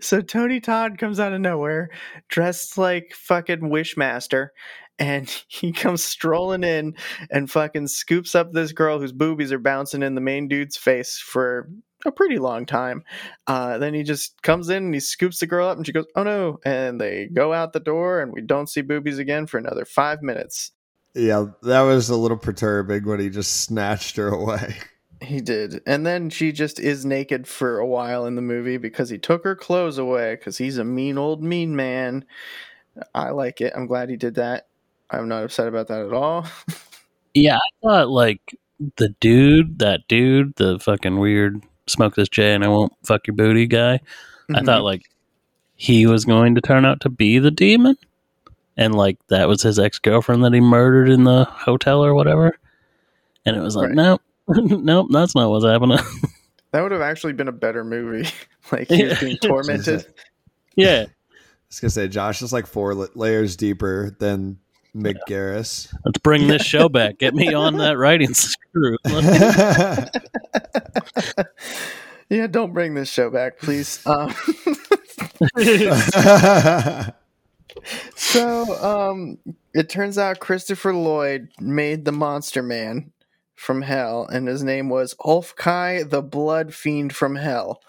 so 0.00 0.20
Tony 0.20 0.60
Todd 0.60 0.98
comes 0.98 1.18
out 1.18 1.32
of 1.32 1.40
nowhere, 1.40 1.90
dressed 2.28 2.78
like 2.78 3.12
fucking 3.12 3.62
Wishmaster, 3.62 4.50
and 4.98 5.28
he 5.48 5.72
comes 5.72 6.04
strolling 6.04 6.64
in 6.64 6.94
and 7.30 7.50
fucking 7.50 7.88
scoops 7.88 8.34
up 8.34 8.52
this 8.52 8.72
girl 8.72 9.00
whose 9.00 9.12
boobies 9.12 9.52
are 9.52 9.58
bouncing 9.58 10.02
in 10.02 10.14
the 10.14 10.20
main 10.20 10.48
dude's 10.48 10.76
face 10.76 11.18
for 11.18 11.68
a 12.04 12.12
pretty 12.12 12.38
long 12.38 12.66
time. 12.66 13.04
Uh, 13.46 13.78
then 13.78 13.94
he 13.94 14.02
just 14.02 14.40
comes 14.42 14.68
in 14.68 14.84
and 14.84 14.94
he 14.94 15.00
scoops 15.00 15.40
the 15.40 15.46
girl 15.46 15.68
up 15.68 15.76
and 15.76 15.86
she 15.86 15.92
goes, 15.92 16.06
"Oh 16.14 16.22
no!" 16.22 16.60
And 16.64 17.00
they 17.00 17.26
go 17.26 17.52
out 17.52 17.72
the 17.72 17.80
door 17.80 18.20
and 18.20 18.32
we 18.32 18.40
don't 18.40 18.68
see 18.68 18.82
boobies 18.82 19.18
again 19.18 19.46
for 19.46 19.58
another 19.58 19.84
five 19.84 20.22
minutes. 20.22 20.72
Yeah, 21.14 21.46
that 21.62 21.82
was 21.82 22.08
a 22.10 22.16
little 22.16 22.36
perturbing 22.36 23.04
when 23.04 23.20
he 23.20 23.30
just 23.30 23.62
snatched 23.62 24.16
her 24.16 24.28
away. 24.28 24.76
He 25.20 25.40
did. 25.40 25.80
And 25.84 26.06
then 26.06 26.30
she 26.30 26.52
just 26.52 26.78
is 26.78 27.04
naked 27.04 27.48
for 27.48 27.80
a 27.80 27.86
while 27.86 28.24
in 28.26 28.36
the 28.36 28.40
movie 28.40 28.76
because 28.76 29.10
he 29.10 29.18
took 29.18 29.42
her 29.42 29.56
clothes 29.56 29.98
away 29.98 30.36
because 30.36 30.58
he's 30.58 30.78
a 30.78 30.84
mean 30.84 31.18
old 31.18 31.42
mean 31.42 31.74
man. 31.74 32.24
I 33.16 33.30
like 33.30 33.60
it. 33.60 33.72
I'm 33.74 33.88
glad 33.88 34.10
he 34.10 34.16
did 34.16 34.36
that. 34.36 34.68
I'm 35.10 35.26
not 35.26 35.42
upset 35.42 35.66
about 35.66 35.88
that 35.88 36.06
at 36.06 36.12
all. 36.12 36.46
yeah, 37.34 37.56
I 37.56 37.70
thought 37.82 38.10
like 38.10 38.56
the 38.96 39.08
dude, 39.20 39.80
that 39.80 40.06
dude, 40.06 40.54
the 40.54 40.78
fucking 40.78 41.18
weird 41.18 41.64
smoke 41.90 42.14
this 42.14 42.28
J 42.28 42.54
and 42.54 42.64
I 42.64 42.68
won't 42.68 42.92
fuck 43.04 43.26
your 43.26 43.34
booty 43.34 43.66
guy. 43.66 43.98
Mm-hmm. 43.98 44.56
I 44.56 44.62
thought 44.62 44.84
like 44.84 45.02
he 45.74 46.06
was 46.06 46.24
going 46.24 46.56
to 46.56 46.60
turn 46.60 46.84
out 46.84 47.00
to 47.02 47.08
be 47.08 47.38
the 47.38 47.50
demon. 47.50 47.96
And 48.76 48.94
like 48.94 49.18
that 49.28 49.48
was 49.48 49.62
his 49.62 49.78
ex 49.78 49.98
girlfriend 49.98 50.44
that 50.44 50.52
he 50.52 50.60
murdered 50.60 51.08
in 51.08 51.24
the 51.24 51.44
hotel 51.44 52.04
or 52.04 52.14
whatever. 52.14 52.56
And 53.44 53.56
it 53.56 53.60
was 53.60 53.76
like, 53.76 53.88
right. 53.88 53.96
nope, 53.96 54.22
nope, 54.48 55.08
that's 55.10 55.34
not 55.34 55.50
what's 55.50 55.64
happening. 55.64 55.98
that 56.72 56.82
would 56.82 56.92
have 56.92 57.00
actually 57.00 57.32
been 57.32 57.48
a 57.48 57.52
better 57.52 57.84
movie. 57.84 58.28
like 58.72 58.88
he 58.88 59.04
was 59.04 59.20
being 59.20 59.38
tormented. 59.38 60.06
yeah. 60.76 61.06
I 61.06 61.70
was 61.70 61.80
gonna 61.80 61.90
say 61.90 62.08
Josh 62.08 62.42
is 62.42 62.52
like 62.52 62.66
four 62.66 62.94
layers 62.94 63.56
deeper 63.56 64.16
than 64.18 64.58
Mick 64.98 65.16
yeah. 65.28 65.36
Garris. 65.36 65.94
Let's 66.04 66.18
bring 66.18 66.48
this 66.48 66.62
show 66.62 66.88
back. 66.88 67.18
Get 67.18 67.34
me 67.34 67.54
on 67.54 67.76
that 67.78 67.96
writing 67.96 68.34
screw. 68.68 68.96
yeah, 72.28 72.46
don't 72.46 72.72
bring 72.72 72.94
this 72.94 73.08
show 73.08 73.30
back, 73.30 73.58
please. 73.58 74.04
Um, 74.06 74.34
so, 78.16 78.84
um, 78.84 79.38
it 79.74 79.88
turns 79.88 80.18
out 80.18 80.40
Christopher 80.40 80.94
Lloyd 80.94 81.48
made 81.60 82.04
the 82.04 82.12
Monster 82.12 82.62
Man 82.62 83.12
from 83.54 83.82
hell, 83.82 84.26
and 84.26 84.48
his 84.48 84.62
name 84.62 84.88
was 84.88 85.14
Ulfkai, 85.20 86.08
the 86.08 86.22
Blood 86.22 86.74
Fiend 86.74 87.14
from 87.14 87.36
Hell. 87.36 87.80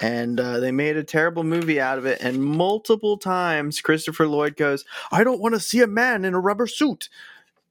And 0.00 0.38
uh, 0.38 0.60
they 0.60 0.72
made 0.72 0.96
a 0.96 1.04
terrible 1.04 1.44
movie 1.44 1.80
out 1.80 1.98
of 1.98 2.06
it. 2.06 2.20
And 2.20 2.42
multiple 2.42 3.18
times, 3.18 3.80
Christopher 3.80 4.26
Lloyd 4.26 4.56
goes, 4.56 4.84
I 5.10 5.24
don't 5.24 5.40
want 5.40 5.54
to 5.54 5.60
see 5.60 5.80
a 5.80 5.86
man 5.86 6.24
in 6.24 6.34
a 6.34 6.40
rubber 6.40 6.66
suit. 6.66 7.08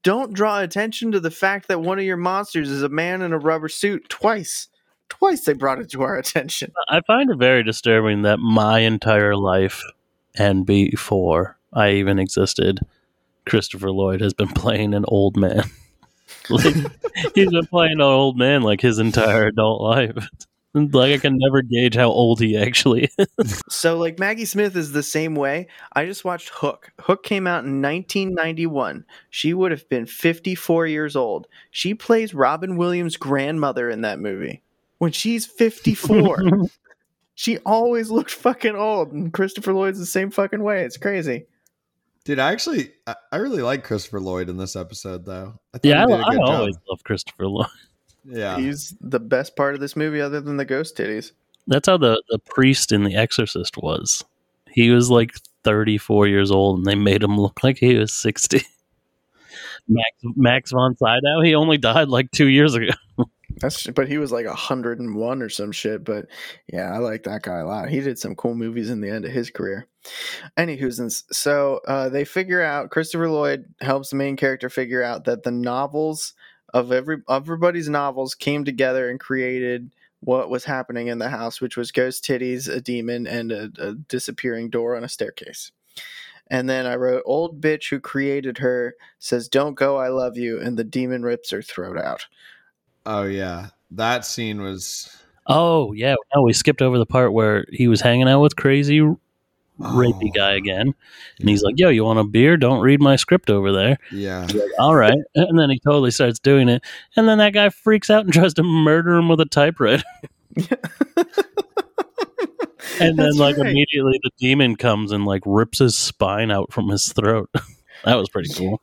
Don't 0.02 0.32
draw 0.32 0.60
attention 0.60 1.12
to 1.12 1.20
the 1.20 1.30
fact 1.30 1.68
that 1.68 1.80
one 1.80 1.98
of 1.98 2.04
your 2.04 2.16
monsters 2.16 2.70
is 2.70 2.82
a 2.82 2.88
man 2.88 3.22
in 3.22 3.32
a 3.32 3.38
rubber 3.38 3.68
suit 3.68 4.08
twice. 4.08 4.68
Twice 5.08 5.44
they 5.44 5.52
brought 5.52 5.80
it 5.80 5.90
to 5.90 6.02
our 6.02 6.16
attention. 6.16 6.72
I 6.88 7.00
find 7.06 7.30
it 7.30 7.36
very 7.36 7.62
disturbing 7.62 8.22
that 8.22 8.38
my 8.38 8.80
entire 8.80 9.36
life 9.36 9.82
and 10.36 10.64
before 10.64 11.58
I 11.72 11.92
even 11.92 12.18
existed, 12.18 12.80
Christopher 13.46 13.90
Lloyd 13.90 14.20
has 14.20 14.32
been 14.32 14.48
playing 14.48 14.94
an 14.94 15.04
old 15.08 15.36
man. 15.36 15.64
like 16.50 16.74
he's 17.34 17.50
been 17.50 17.66
playing 17.66 17.94
an 17.94 18.00
old 18.00 18.38
man 18.38 18.62
like 18.62 18.80
his 18.80 18.98
entire 18.98 19.46
adult 19.46 19.82
life. 19.82 20.28
Like 20.74 21.12
I 21.12 21.18
can 21.18 21.36
never 21.38 21.62
gauge 21.62 21.96
how 21.96 22.08
old 22.08 22.40
he 22.40 22.56
actually 22.56 23.10
is. 23.18 23.62
So 23.68 23.96
like 23.96 24.18
Maggie 24.18 24.44
Smith 24.44 24.76
is 24.76 24.92
the 24.92 25.02
same 25.02 25.34
way. 25.34 25.68
I 25.94 26.06
just 26.06 26.24
watched 26.24 26.50
Hook. 26.50 26.92
Hook 27.00 27.22
came 27.22 27.46
out 27.46 27.64
in 27.64 27.82
1991. 27.82 29.04
She 29.30 29.54
would 29.54 29.70
have 29.70 29.88
been 29.88 30.06
54 30.06 30.86
years 30.86 31.16
old. 31.16 31.46
She 31.70 31.94
plays 31.94 32.34
Robin 32.34 32.76
Williams' 32.76 33.16
grandmother 33.16 33.88
in 33.90 34.02
that 34.02 34.20
movie. 34.20 34.62
When 34.98 35.12
she's 35.12 35.46
54. 35.46 36.66
she 37.34 37.58
always 37.58 38.10
looked 38.10 38.30
fucking 38.30 38.76
old 38.76 39.12
and 39.12 39.32
Christopher 39.32 39.72
Lloyd's 39.72 39.98
the 39.98 40.06
same 40.06 40.30
fucking 40.30 40.62
way. 40.62 40.84
It's 40.84 40.98
crazy. 40.98 41.46
Dude, 42.24 42.38
I 42.38 42.52
actually 42.52 42.92
I 43.32 43.36
really 43.36 43.62
like 43.62 43.82
Christopher 43.82 44.20
Lloyd 44.20 44.50
in 44.50 44.58
this 44.58 44.76
episode 44.76 45.24
though. 45.24 45.54
I 45.74 45.78
yeah, 45.82 46.04
I, 46.06 46.34
I 46.34 46.36
always 46.36 46.76
love 46.88 47.02
Christopher 47.02 47.46
Lloyd. 47.46 47.66
Yeah, 48.24 48.58
he's 48.58 48.94
the 49.00 49.20
best 49.20 49.56
part 49.56 49.74
of 49.74 49.80
this 49.80 49.96
movie, 49.96 50.20
other 50.20 50.40
than 50.40 50.56
the 50.56 50.64
ghost 50.64 50.96
titties. 50.96 51.32
That's 51.66 51.88
how 51.88 51.96
the 51.96 52.22
the 52.28 52.38
priest 52.38 52.92
in 52.92 53.04
The 53.04 53.16
Exorcist 53.16 53.76
was. 53.76 54.24
He 54.70 54.90
was 54.90 55.10
like 55.10 55.32
thirty 55.64 55.98
four 55.98 56.26
years 56.26 56.50
old, 56.50 56.78
and 56.78 56.86
they 56.86 56.94
made 56.94 57.22
him 57.22 57.38
look 57.38 57.62
like 57.62 57.78
he 57.78 57.94
was 57.94 58.12
sixty. 58.12 58.62
Max 59.88 60.10
Max 60.22 60.70
von 60.72 60.96
Sydow, 60.96 61.42
he 61.42 61.54
only 61.54 61.78
died 61.78 62.08
like 62.08 62.30
two 62.30 62.48
years 62.48 62.74
ago. 62.74 62.92
That's 63.56 63.86
but 63.88 64.08
he 64.08 64.18
was 64.18 64.32
like 64.32 64.46
hundred 64.46 65.00
and 65.00 65.16
one 65.16 65.42
or 65.42 65.48
some 65.48 65.72
shit. 65.72 66.04
But 66.04 66.26
yeah, 66.72 66.92
I 66.94 66.98
like 66.98 67.24
that 67.24 67.42
guy 67.42 67.58
a 67.58 67.66
lot. 67.66 67.88
He 67.88 68.00
did 68.00 68.18
some 68.18 68.36
cool 68.36 68.54
movies 68.54 68.90
in 68.90 69.00
the 69.00 69.10
end 69.10 69.24
of 69.24 69.32
his 69.32 69.50
career. 69.50 69.88
Anywho's 70.56 71.24
so 71.32 71.80
uh, 71.86 72.08
they 72.08 72.24
figure 72.24 72.62
out 72.62 72.90
Christopher 72.90 73.28
Lloyd 73.28 73.66
helps 73.80 74.10
the 74.10 74.16
main 74.16 74.36
character 74.36 74.70
figure 74.70 75.02
out 75.02 75.24
that 75.24 75.42
the 75.42 75.50
novels 75.50 76.32
of 76.72 76.92
every 76.92 77.22
everybody's 77.28 77.88
novels 77.88 78.34
came 78.34 78.64
together 78.64 79.08
and 79.08 79.18
created 79.18 79.90
what 80.20 80.50
was 80.50 80.64
happening 80.64 81.08
in 81.08 81.18
the 81.18 81.30
house, 81.30 81.60
which 81.60 81.76
was 81.76 81.92
ghost 81.92 82.24
titties, 82.24 82.68
a 82.68 82.80
demon, 82.80 83.26
and 83.26 83.50
a, 83.50 83.70
a 83.78 83.94
disappearing 83.94 84.68
door 84.68 84.96
on 84.96 85.04
a 85.04 85.08
staircase. 85.08 85.72
And 86.48 86.68
then 86.68 86.86
I 86.86 86.96
wrote, 86.96 87.22
"Old 87.24 87.60
bitch 87.60 87.90
who 87.90 88.00
created 88.00 88.58
her 88.58 88.94
says, 89.18 89.48
"Don't 89.48 89.74
go, 89.74 89.96
I 89.96 90.08
love 90.08 90.36
you," 90.36 90.60
and 90.60 90.76
the 90.76 90.84
demon 90.84 91.22
rips 91.22 91.50
her 91.50 91.62
throat 91.62 91.96
out. 91.96 92.26
Oh 93.06 93.24
yeah, 93.24 93.68
that 93.92 94.24
scene 94.24 94.60
was. 94.60 95.16
Oh 95.46 95.92
yeah, 95.92 96.14
no, 96.34 96.42
we 96.42 96.52
skipped 96.52 96.82
over 96.82 96.98
the 96.98 97.06
part 97.06 97.32
where 97.32 97.64
he 97.72 97.88
was 97.88 98.00
hanging 98.00 98.28
out 98.28 98.40
with 98.40 98.56
crazy 98.56 99.00
rapey 99.80 100.28
oh. 100.28 100.32
guy 100.34 100.52
again. 100.52 100.94
And 101.38 101.48
he's 101.48 101.62
like, 101.62 101.74
yo, 101.76 101.88
you 101.88 102.04
want 102.04 102.18
a 102.18 102.24
beer? 102.24 102.56
Don't 102.56 102.80
read 102.80 103.00
my 103.00 103.16
script 103.16 103.50
over 103.50 103.72
there. 103.72 103.98
Yeah. 104.12 104.46
Like, 104.52 104.70
All 104.78 104.94
right. 104.94 105.18
And 105.34 105.58
then 105.58 105.70
he 105.70 105.78
totally 105.80 106.10
starts 106.10 106.38
doing 106.38 106.68
it. 106.68 106.82
And 107.16 107.28
then 107.28 107.38
that 107.38 107.54
guy 107.54 107.70
freaks 107.70 108.10
out 108.10 108.24
and 108.24 108.32
tries 108.32 108.54
to 108.54 108.62
murder 108.62 109.14
him 109.14 109.28
with 109.28 109.40
a 109.40 109.46
typewriter. 109.46 110.04
and 113.00 113.18
then, 113.18 113.36
like, 113.36 113.56
right. 113.56 113.66
immediately 113.70 114.20
the 114.22 114.30
demon 114.38 114.76
comes 114.76 115.12
and, 115.12 115.24
like, 115.24 115.42
rips 115.46 115.78
his 115.78 115.96
spine 115.96 116.50
out 116.50 116.72
from 116.72 116.88
his 116.88 117.12
throat. 117.12 117.50
that 118.04 118.14
was 118.16 118.28
pretty 118.28 118.52
cool. 118.54 118.80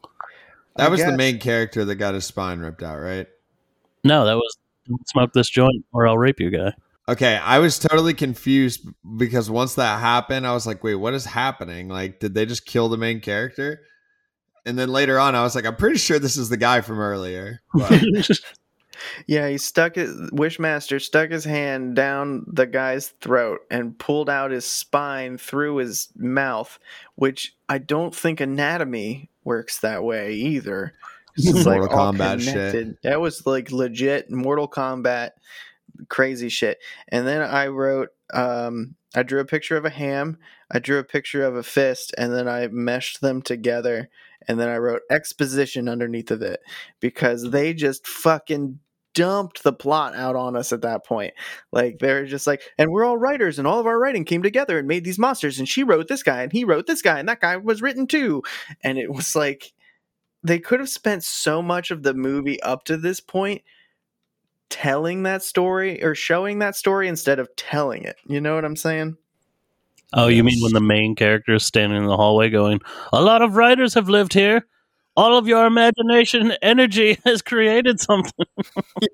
That 0.78 0.92
was 0.92 1.04
the 1.04 1.16
main 1.16 1.40
character 1.40 1.86
that 1.86 1.96
got 1.96 2.14
his 2.14 2.26
spine 2.26 2.60
ripped 2.60 2.84
out, 2.84 3.00
right? 3.00 3.28
No, 4.04 4.26
that 4.26 4.36
was 4.36 4.58
smoke 5.06 5.34
this 5.34 5.50
joint 5.50 5.86
or 5.92 6.08
I'll 6.08 6.18
rape 6.18 6.40
you 6.40 6.50
guy. 6.50 6.74
Okay, 7.10 7.38
I 7.38 7.60
was 7.60 7.80
totally 7.80 8.14
confused 8.14 8.86
because 9.16 9.50
once 9.50 9.76
that 9.76 10.00
happened, 10.02 10.46
I 10.46 10.54
was 10.54 10.68
like, 10.68 10.84
wait, 10.84 10.96
what 10.96 11.14
is 11.14 11.24
happening? 11.24 11.88
Like, 11.88 12.20
did 12.20 12.34
they 12.34 12.46
just 12.46 12.66
kill 12.66 12.90
the 12.90 12.98
main 12.98 13.22
character? 13.22 13.82
And 14.66 14.78
then 14.78 14.90
later 14.90 15.18
on, 15.18 15.34
I 15.34 15.44
was 15.44 15.56
like, 15.56 15.66
I'm 15.66 15.78
pretty 15.78 16.00
sure 16.00 16.20
this 16.20 16.36
is 16.36 16.50
the 16.50 16.58
guy 16.58 16.82
from 16.82 17.00
earlier. 17.00 17.62
yeah, 19.26 19.48
he 19.48 19.58
stuck 19.58 19.96
his 19.96 20.12
Wishmaster 20.32 21.02
stuck 21.02 21.32
his 21.32 21.46
hand 21.46 21.96
down 21.96 22.46
the 22.46 22.66
guy's 22.66 23.10
throat 23.22 23.62
and 23.72 23.98
pulled 23.98 24.30
out 24.30 24.52
his 24.52 24.66
spine 24.66 25.38
through 25.38 25.78
his 25.78 26.10
mouth, 26.18 26.78
which 27.16 27.56
I 27.70 27.78
don't 27.78 28.14
think 28.14 28.42
anatomy 28.42 29.30
works 29.46 29.80
that 29.80 30.04
way 30.04 30.34
either. 30.34 30.94
It's 31.38 31.66
Mortal 31.66 31.84
like 31.84 31.92
Kombat 31.92 32.42
shit. 32.42 33.02
That 33.04 33.22
was 33.22 33.46
like 33.46 33.72
legit 33.72 34.30
Mortal 34.30 34.68
Kombat 34.68 35.32
crazy 36.10 36.50
shit. 36.50 36.80
And 37.08 37.28
then 37.28 37.42
I 37.42 37.68
wrote, 37.68 38.10
um, 38.34 38.96
I 39.16 39.24
drew 39.24 39.40
a 39.40 39.46
picture 39.46 39.78
of 39.78 39.86
a 39.86 39.90
ham, 39.90 40.38
I 40.72 40.80
drew 40.80 41.00
a 41.00 41.04
picture 41.04 41.44
of 41.44 41.56
a 41.56 41.64
fist, 41.64 42.14
and 42.18 42.34
then 42.34 42.48
I 42.48 42.68
meshed 42.68 43.22
them 43.22 43.42
together. 43.42 44.10
And 44.48 44.60
then 44.60 44.70
I 44.70 44.78
wrote 44.78 45.02
exposition 45.10 45.90
underneath 45.90 46.32
of 46.32 46.42
it 46.42 46.62
because 47.00 47.52
they 47.52 47.74
just 47.74 48.08
fucking 48.08 48.80
dumped 49.14 49.64
the 49.64 49.74
plot 49.74 50.16
out 50.16 50.36
on 50.36 50.56
us 50.56 50.72
at 50.72 50.84
that 50.84 51.04
point. 51.04 51.34
Like 51.72 51.98
they're 52.00 52.26
just 52.26 52.46
like, 52.46 52.62
and 52.78 52.92
we're 52.92 53.04
all 53.04 53.18
writers, 53.18 53.58
and 53.58 53.68
all 53.68 53.80
of 53.80 53.88
our 53.88 54.00
writing 54.00 54.26
came 54.26 54.44
together 54.44 54.78
and 54.78 54.88
made 54.88 55.04
these 55.04 55.18
monsters. 55.18 55.58
And 55.58 55.68
she 55.68 55.84
wrote 55.84 56.08
this 56.08 56.24
guy, 56.24 56.44
and 56.44 56.52
he 56.52 56.64
wrote 56.64 56.86
this 56.86 57.02
guy, 57.02 57.20
and 57.20 57.28
that 57.28 57.42
guy 57.42 57.58
was 57.58 57.82
written 57.82 58.06
too. 58.06 58.44
And 58.84 58.98
it 58.98 59.12
was 59.12 59.36
like 59.36 59.74
they 60.44 60.60
could 60.60 60.80
have 60.80 60.90
spent 60.90 61.24
so 61.24 61.62
much 61.64 61.90
of 61.90 62.04
the 62.04 62.14
movie 62.14 62.62
up 62.62 62.84
to 62.86 62.96
this 62.96 63.20
point 63.20 63.64
telling 64.70 65.24
that 65.24 65.44
story 65.44 66.04
or 66.04 66.16
showing 66.16 66.60
that 66.60 66.76
story 66.76 67.08
instead 67.08 67.40
of 67.40 67.54
telling 67.56 68.04
it. 68.04 68.18
You 68.28 68.42
know 68.42 68.56
what 68.56 68.66
I'm 68.66 68.76
saying? 68.76 69.18
Oh, 70.14 70.28
you 70.28 70.44
mean 70.44 70.62
when 70.62 70.74
the 70.74 70.82
main 70.82 71.16
character 71.16 71.56
is 71.56 71.66
standing 71.66 71.98
in 71.98 72.08
the 72.08 72.16
hallway 72.16 72.50
going, 72.50 72.80
A 73.12 73.22
lot 73.22 73.42
of 73.42 73.56
writers 73.56 73.94
have 73.94 74.10
lived 74.10 74.34
here. 74.34 74.66
All 75.18 75.38
of 75.38 75.48
your 75.48 75.66
imagination 75.66 76.54
energy 76.62 77.18
has 77.26 77.42
created 77.42 78.00
something. 78.00 78.46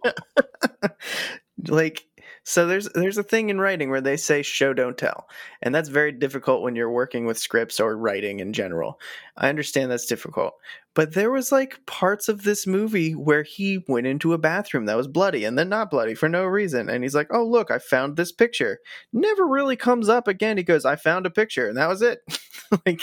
like 1.67 2.05
so 2.43 2.67
there's 2.67 2.89
there's 2.89 3.17
a 3.17 3.23
thing 3.23 3.49
in 3.49 3.59
writing 3.59 3.89
where 3.89 4.01
they 4.01 4.17
say 4.17 4.41
show 4.41 4.73
don't 4.73 4.97
tell 4.97 5.27
and 5.61 5.73
that's 5.73 5.89
very 5.89 6.11
difficult 6.11 6.61
when 6.61 6.75
you're 6.75 6.91
working 6.91 7.25
with 7.25 7.37
scripts 7.37 7.79
or 7.79 7.97
writing 7.97 8.39
in 8.39 8.53
general 8.53 8.99
i 9.37 9.49
understand 9.49 9.89
that's 9.89 10.05
difficult 10.05 10.53
but 10.95 11.13
there 11.13 11.31
was 11.31 11.51
like 11.51 11.85
parts 11.85 12.27
of 12.29 12.43
this 12.43 12.67
movie 12.67 13.13
where 13.13 13.43
he 13.43 13.83
went 13.87 14.07
into 14.07 14.33
a 14.33 14.37
bathroom 14.37 14.85
that 14.85 14.97
was 14.97 15.07
bloody 15.07 15.43
and 15.43 15.57
then 15.57 15.69
not 15.69 15.89
bloody 15.89 16.13
for 16.13 16.29
no 16.29 16.45
reason 16.45 16.89
and 16.89 17.03
he's 17.03 17.15
like 17.15 17.27
oh 17.31 17.43
look 17.43 17.71
i 17.71 17.79
found 17.79 18.15
this 18.15 18.31
picture. 18.31 18.79
Never 19.11 19.47
really 19.47 19.75
comes 19.75 20.09
up 20.09 20.27
again. 20.27 20.57
He 20.57 20.63
goes 20.63 20.85
i 20.85 20.95
found 20.95 21.25
a 21.25 21.31
picture 21.31 21.67
and 21.67 21.77
that 21.77 21.89
was 21.89 22.01
it. 22.01 22.19
Like 22.87 23.01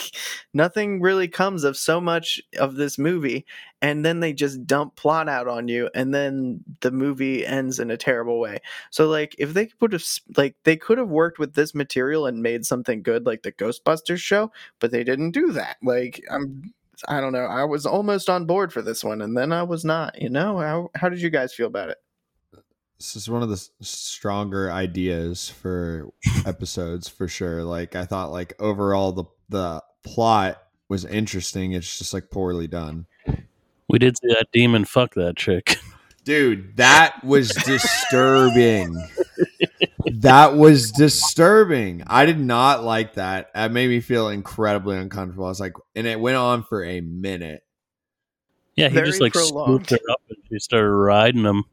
nothing 0.53 1.01
really 1.01 1.29
comes 1.29 1.63
of 1.63 1.77
so 1.77 2.01
much 2.01 2.41
of 2.59 2.75
this 2.75 2.97
movie 2.97 3.45
and 3.81 4.03
then 4.03 4.19
they 4.19 4.33
just 4.33 4.67
dump 4.67 4.97
plot 4.97 5.29
out 5.29 5.47
on 5.47 5.69
you 5.69 5.89
and 5.95 6.13
then 6.13 6.61
the 6.81 6.91
movie 6.91 7.45
ends 7.45 7.79
in 7.79 7.89
a 7.89 7.95
terrible 7.95 8.41
way. 8.41 8.59
So 8.89 9.07
like 9.07 9.33
if 9.39 9.53
they 9.53 9.67
could 9.67 9.93
have 9.93 10.03
like 10.35 10.55
they 10.65 10.75
could 10.75 10.97
have 10.97 11.07
worked 11.07 11.39
with 11.39 11.53
this 11.53 11.73
material 11.73 12.25
and 12.25 12.43
made 12.43 12.65
something 12.65 13.01
good 13.01 13.25
like 13.25 13.43
the 13.43 13.53
ghostbusters 13.53 14.19
show 14.19 14.51
but 14.79 14.91
they 14.91 15.05
didn't 15.05 15.31
do 15.31 15.53
that. 15.53 15.77
Like 15.81 16.21
i'm 16.29 16.73
i 17.07 17.19
don't 17.19 17.33
know 17.33 17.45
i 17.45 17.63
was 17.63 17.85
almost 17.85 18.29
on 18.29 18.45
board 18.45 18.71
for 18.71 18.81
this 18.81 19.03
one 19.03 19.21
and 19.21 19.37
then 19.37 19.51
i 19.51 19.63
was 19.63 19.83
not 19.83 20.21
you 20.21 20.29
know 20.29 20.57
how, 20.57 20.89
how 20.95 21.09
did 21.09 21.21
you 21.21 21.29
guys 21.29 21.53
feel 21.53 21.67
about 21.67 21.89
it 21.89 21.97
this 22.97 23.15
is 23.15 23.29
one 23.29 23.41
of 23.41 23.49
the 23.49 23.69
stronger 23.81 24.71
ideas 24.71 25.49
for 25.49 26.09
episodes 26.45 27.07
for 27.07 27.27
sure 27.27 27.63
like 27.63 27.95
i 27.95 28.05
thought 28.05 28.31
like 28.31 28.53
overall 28.59 29.11
the 29.11 29.25
the 29.49 29.83
plot 30.03 30.61
was 30.89 31.05
interesting 31.05 31.71
it's 31.71 31.97
just 31.97 32.13
like 32.13 32.29
poorly 32.29 32.67
done 32.67 33.05
we 33.91 33.99
did 33.99 34.17
see 34.17 34.29
that 34.29 34.47
demon 34.53 34.85
fuck 34.85 35.15
that 35.15 35.35
chick. 35.35 35.75
Dude, 36.23 36.77
that 36.77 37.21
was 37.25 37.49
disturbing. 37.65 38.95
That 40.21 40.55
was 40.55 40.91
disturbing. 40.91 42.03
I 42.07 42.25
did 42.25 42.39
not 42.39 42.83
like 42.83 43.15
that. 43.15 43.49
It 43.55 43.71
made 43.71 43.89
me 43.89 43.99
feel 44.01 44.29
incredibly 44.29 44.97
uncomfortable. 44.97 45.45
I 45.45 45.49
was 45.49 45.59
like, 45.59 45.73
and 45.95 46.07
it 46.07 46.19
went 46.19 46.37
on 46.37 46.63
for 46.63 46.83
a 46.83 47.01
minute. 47.01 47.63
Yeah, 48.75 48.89
he 48.89 48.95
Very 48.95 49.07
just 49.07 49.21
like 49.21 49.33
prolonged. 49.33 49.87
scooped 49.87 50.01
her 50.01 50.11
up 50.11 50.21
and 50.29 50.37
she 50.49 50.59
started 50.59 50.89
riding 50.89 51.43
him. 51.43 51.65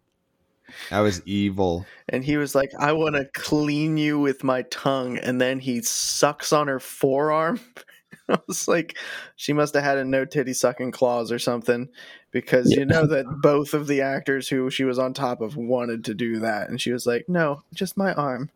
That 0.91 1.01
was 1.01 1.23
evil. 1.27 1.87
And 2.09 2.25
he 2.25 2.37
was 2.37 2.55
like, 2.55 2.73
I 2.79 2.93
want 2.93 3.17
to 3.17 3.29
clean 3.35 3.97
you 3.97 4.19
with 4.19 4.45
my 4.45 4.63
tongue. 4.63 5.19
And 5.19 5.41
then 5.41 5.61
he 5.61 5.81
sucks 5.83 6.53
on 6.53 6.69
her 6.69 6.81
forearm 6.81 7.61
I 8.29 8.39
was 8.47 8.69
like, 8.69 8.99
she 9.37 9.53
must 9.53 9.75
have 9.75 9.85
had 9.85 9.99
a 9.99 10.05
no 10.05 10.25
titty 10.25 10.53
sucking 10.53 10.93
clause 10.93 11.33
or 11.33 11.39
something 11.39 11.89
because 12.31 12.71
yeah. 12.71 12.81
you 12.81 12.85
know 12.87 13.07
that 13.07 13.27
both 13.43 13.75
of 13.75 13.87
the 13.87 14.01
actors 14.03 14.49
who 14.49 14.71
she 14.71 14.85
was 14.85 14.99
on 14.99 15.15
top 15.15 15.41
of 15.41 15.57
wanted 15.57 16.05
to 16.05 16.15
do 16.15 16.39
that. 16.41 16.69
And 16.69 16.81
she 16.81 16.93
was 16.93 17.07
like, 17.07 17.29
no, 17.29 17.63
just 17.75 17.97
my 17.97 18.13
arm. 18.15 18.51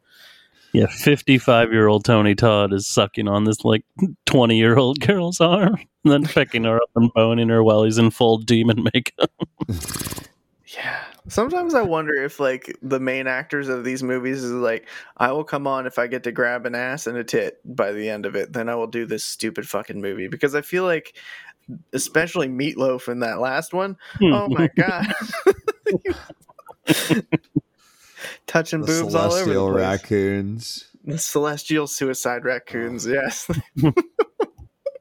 Yeah, 0.72 0.86
55 0.86 1.72
year 1.72 1.86
old 1.86 2.04
Tony 2.04 2.34
Todd 2.34 2.72
is 2.72 2.86
sucking 2.86 3.28
on 3.28 3.44
this 3.44 3.64
like 3.64 3.84
20 4.26 4.56
year 4.56 4.76
old 4.76 5.00
girl's 5.00 5.40
arm 5.40 5.76
and 6.04 6.12
then 6.12 6.24
picking 6.24 6.64
her 6.64 6.76
up 6.76 6.90
and 6.96 7.12
boning 7.12 7.50
her 7.50 7.62
while 7.62 7.84
he's 7.84 7.98
in 7.98 8.10
full 8.10 8.38
demon 8.38 8.86
makeup. 8.92 9.30
yeah. 10.66 11.04
Sometimes 11.28 11.74
I 11.74 11.82
wonder 11.82 12.14
if 12.14 12.40
like 12.40 12.76
the 12.82 12.98
main 12.98 13.26
actors 13.26 13.68
of 13.68 13.84
these 13.84 14.02
movies 14.02 14.42
is 14.42 14.50
like, 14.50 14.88
I 15.18 15.30
will 15.30 15.44
come 15.44 15.66
on 15.66 15.86
if 15.86 15.98
I 15.98 16.08
get 16.08 16.24
to 16.24 16.32
grab 16.32 16.66
an 16.66 16.74
ass 16.74 17.06
and 17.06 17.16
a 17.16 17.22
tit 17.22 17.60
by 17.64 17.92
the 17.92 18.08
end 18.08 18.26
of 18.26 18.34
it, 18.34 18.52
then 18.52 18.68
I 18.68 18.74
will 18.74 18.88
do 18.88 19.06
this 19.06 19.24
stupid 19.24 19.68
fucking 19.68 20.00
movie 20.00 20.26
because 20.26 20.54
I 20.54 20.62
feel 20.62 20.84
like, 20.84 21.14
especially 21.92 22.48
Meatloaf 22.48 23.08
in 23.08 23.20
that 23.20 23.40
last 23.40 23.72
one, 23.72 23.96
oh 24.22 24.48
my 24.48 24.68
god, 24.76 25.06
touching 28.46 28.80
the 28.80 28.86
boobs 28.86 29.14
all 29.14 29.32
over 29.32 29.52
the 29.52 29.60
place. 29.60 29.74
raccoons, 29.74 30.88
the 31.04 31.18
celestial 31.18 31.86
suicide 31.86 32.44
raccoons, 32.44 33.06
yes. 33.06 33.50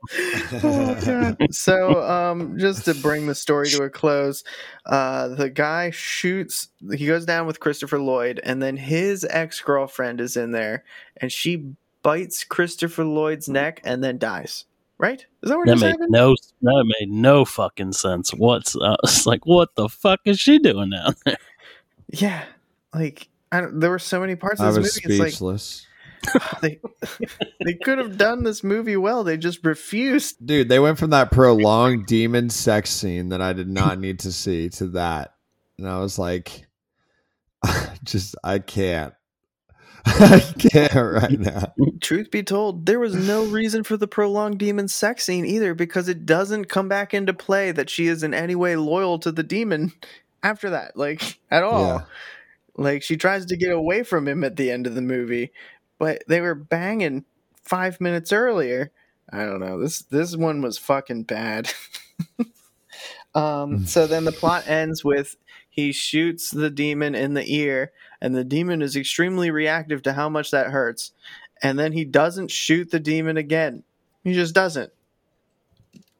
oh, 0.63 1.36
so, 1.51 2.01
um, 2.03 2.57
just 2.57 2.86
to 2.86 2.95
bring 2.95 3.27
the 3.27 3.36
story 3.36 3.69
to 3.69 3.84
a 3.84 3.89
close, 3.89 4.43
uh, 4.86 5.29
the 5.29 5.49
guy 5.49 5.91
shoots. 5.91 6.69
He 6.93 7.05
goes 7.05 7.25
down 7.25 7.45
with 7.45 7.60
Christopher 7.60 7.99
Lloyd, 7.99 8.39
and 8.43 8.62
then 8.62 8.77
his 8.77 9.25
ex 9.29 9.62
girlfriend 9.62 10.19
is 10.19 10.36
in 10.36 10.51
there, 10.51 10.84
and 11.17 11.31
she 11.31 11.73
bites 12.03 12.43
Christopher 12.43 13.05
Lloyd's 13.05 13.47
neck 13.47 13.79
and 13.84 14.03
then 14.03 14.17
dies. 14.17 14.65
Right? 15.01 15.25
Is 15.41 15.49
that 15.49 15.57
what 15.57 15.65
that 15.65 15.79
made 15.79 15.87
happened? 15.87 16.11
no 16.11 16.35
that 16.61 16.93
made 16.99 17.09
no 17.09 17.43
fucking 17.43 17.93
sense. 17.93 18.29
What's 18.31 18.75
uh, 18.75 18.97
it's 19.03 19.25
like? 19.25 19.47
What 19.47 19.75
the 19.75 19.89
fuck 19.89 20.19
is 20.25 20.39
she 20.39 20.59
doing 20.59 20.91
down 20.91 21.15
there? 21.25 21.37
Yeah, 22.09 22.43
like 22.93 23.27
there 23.51 23.89
were 23.89 23.97
so 23.97 24.19
many 24.19 24.35
parts 24.35 24.61
of 24.61 24.75
this 24.75 24.77
I 24.77 24.79
was 24.79 25.05
movie. 25.05 25.17
Speechless. 25.17 25.87
they 26.61 26.79
they 27.65 27.73
could 27.73 27.97
have 27.97 28.15
done 28.15 28.43
this 28.43 28.63
movie 28.63 28.97
well. 28.97 29.23
They 29.23 29.37
just 29.37 29.65
refused. 29.65 30.45
Dude, 30.45 30.69
they 30.69 30.79
went 30.79 30.99
from 30.99 31.09
that 31.09 31.31
prolonged 31.31 32.05
demon 32.05 32.51
sex 32.51 32.91
scene 32.91 33.29
that 33.29 33.41
I 33.41 33.53
did 33.53 33.69
not 33.69 33.99
need 33.99 34.19
to 34.19 34.31
see 34.31 34.69
to 34.69 34.87
that. 34.89 35.33
And 35.79 35.87
I 35.87 35.99
was 35.99 36.19
like 36.19 36.67
just 38.03 38.35
I 38.43 38.59
can't. 38.59 39.13
I 40.05 40.39
can't 40.57 40.93
right 40.93 41.39
now. 41.39 41.73
Truth 41.99 42.31
be 42.31 42.43
told, 42.43 42.85
there 42.85 42.99
was 42.99 43.15
no 43.15 43.45
reason 43.45 43.83
for 43.83 43.97
the 43.97 44.07
prolonged 44.07 44.59
demon 44.59 44.87
sex 44.87 45.25
scene 45.25 45.45
either 45.45 45.73
because 45.73 46.07
it 46.09 46.25
doesn't 46.25 46.65
come 46.65 46.89
back 46.89 47.13
into 47.13 47.33
play 47.33 47.71
that 47.71 47.89
she 47.89 48.07
is 48.07 48.23
in 48.23 48.33
any 48.33 48.55
way 48.55 48.75
loyal 48.75 49.19
to 49.19 49.31
the 49.31 49.43
demon 49.43 49.93
after 50.43 50.71
that, 50.71 50.97
like 50.97 51.39
at 51.51 51.63
all. 51.63 51.85
Yeah. 51.85 52.01
Like 52.77 53.03
she 53.03 53.17
tries 53.17 53.45
to 53.47 53.57
get 53.57 53.71
away 53.71 54.03
from 54.03 54.27
him 54.27 54.43
at 54.43 54.55
the 54.55 54.71
end 54.71 54.87
of 54.87 54.95
the 54.95 55.01
movie, 55.01 55.51
but 55.99 56.23
they 56.27 56.41
were 56.41 56.55
banging 56.55 57.25
five 57.63 58.01
minutes 58.01 58.31
earlier. 58.31 58.91
I 59.31 59.45
don't 59.45 59.59
know. 59.59 59.79
This 59.79 59.99
this 60.03 60.35
one 60.35 60.61
was 60.61 60.77
fucking 60.77 61.23
bad. 61.23 61.71
um, 63.35 63.85
so 63.85 64.07
then 64.07 64.25
the 64.25 64.31
plot 64.31 64.67
ends 64.67 65.03
with 65.03 65.35
he 65.69 65.91
shoots 65.91 66.51
the 66.51 66.69
demon 66.69 67.15
in 67.15 67.33
the 67.33 67.45
ear, 67.53 67.93
and 68.21 68.36
the 68.36 68.43
demon 68.43 68.81
is 68.81 68.95
extremely 68.95 69.51
reactive 69.51 70.01
to 70.03 70.13
how 70.13 70.29
much 70.29 70.51
that 70.51 70.67
hurts. 70.67 71.12
And 71.63 71.77
then 71.77 71.91
he 71.91 72.05
doesn't 72.05 72.51
shoot 72.51 72.91
the 72.91 72.99
demon 72.99 73.38
again. 73.38 73.84
He 74.23 74.34
just 74.34 74.53
doesn't. 74.53 74.91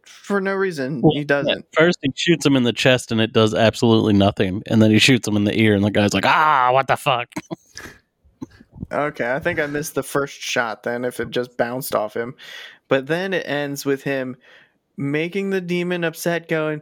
For 0.06 0.40
no 0.40 0.54
reason, 0.54 1.02
well, 1.02 1.14
he 1.14 1.24
doesn't. 1.24 1.66
First, 1.74 2.00
he 2.02 2.12
shoots 2.16 2.46
him 2.46 2.56
in 2.56 2.64
the 2.64 2.74
chest, 2.74 3.12
and 3.12 3.20
it 3.20 3.34
does 3.34 3.54
absolutely 3.54 4.14
nothing. 4.14 4.64
And 4.68 4.82
then 4.82 4.92
he 4.92 5.00
shoots 5.00 5.28
him 5.28 5.36
in 5.36 5.44
the 5.44 5.60
ear, 5.60 5.76
and 5.76 5.84
the 5.84 5.92
guy's 5.92 6.14
like, 6.14 6.26
"Ah, 6.26 6.70
what 6.72 6.88
the 6.88 6.96
fuck." 6.96 7.28
Okay, 8.92 9.34
I 9.34 9.40
think 9.40 9.58
I 9.60 9.68
missed 9.68 9.96
the 9.96 10.04
first 10.04 10.42
shot 10.42 10.84
then 10.84 11.06
if 11.06 11.22
it 11.22 11.30
just 11.30 11.56
bounced 11.56 11.96
off 11.96 12.14
him. 12.14 12.36
But 12.90 13.08
then 13.08 13.34
it 13.34 13.48
ends 13.48 13.86
with 13.86 14.04
him 14.04 14.36
making 14.98 15.50
the 15.50 15.62
demon 15.62 16.04
upset 16.04 16.50
going, 16.50 16.82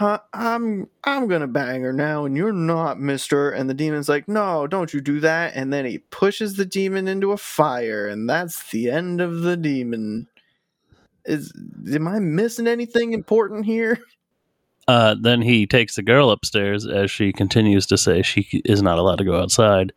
uh, 0.00 0.18
I'm 0.32 0.88
I'm 1.04 1.26
gonna 1.28 1.48
bang 1.48 1.82
her 1.82 1.92
now, 1.92 2.24
and 2.24 2.36
you're 2.36 2.52
not, 2.52 3.00
Mister. 3.00 3.50
And 3.50 3.68
the 3.68 3.74
demon's 3.74 4.08
like, 4.08 4.28
No, 4.28 4.66
don't 4.66 4.92
you 4.94 5.00
do 5.00 5.20
that. 5.20 5.54
And 5.54 5.72
then 5.72 5.84
he 5.84 5.98
pushes 5.98 6.54
the 6.54 6.64
demon 6.64 7.08
into 7.08 7.32
a 7.32 7.36
fire, 7.36 8.06
and 8.06 8.28
that's 8.28 8.70
the 8.70 8.90
end 8.90 9.20
of 9.20 9.42
the 9.42 9.56
demon. 9.56 10.28
Is 11.24 11.52
am 11.92 12.08
I 12.08 12.18
missing 12.20 12.66
anything 12.66 13.12
important 13.12 13.66
here? 13.66 13.98
Uh, 14.88 15.14
then 15.20 15.42
he 15.42 15.66
takes 15.66 15.96
the 15.96 16.02
girl 16.02 16.30
upstairs 16.30 16.86
as 16.86 17.10
she 17.10 17.30
continues 17.30 17.84
to 17.84 17.98
say 17.98 18.22
she 18.22 18.62
is 18.64 18.80
not 18.80 18.98
allowed 18.98 19.18
to 19.18 19.24
go 19.24 19.38
outside. 19.38 19.92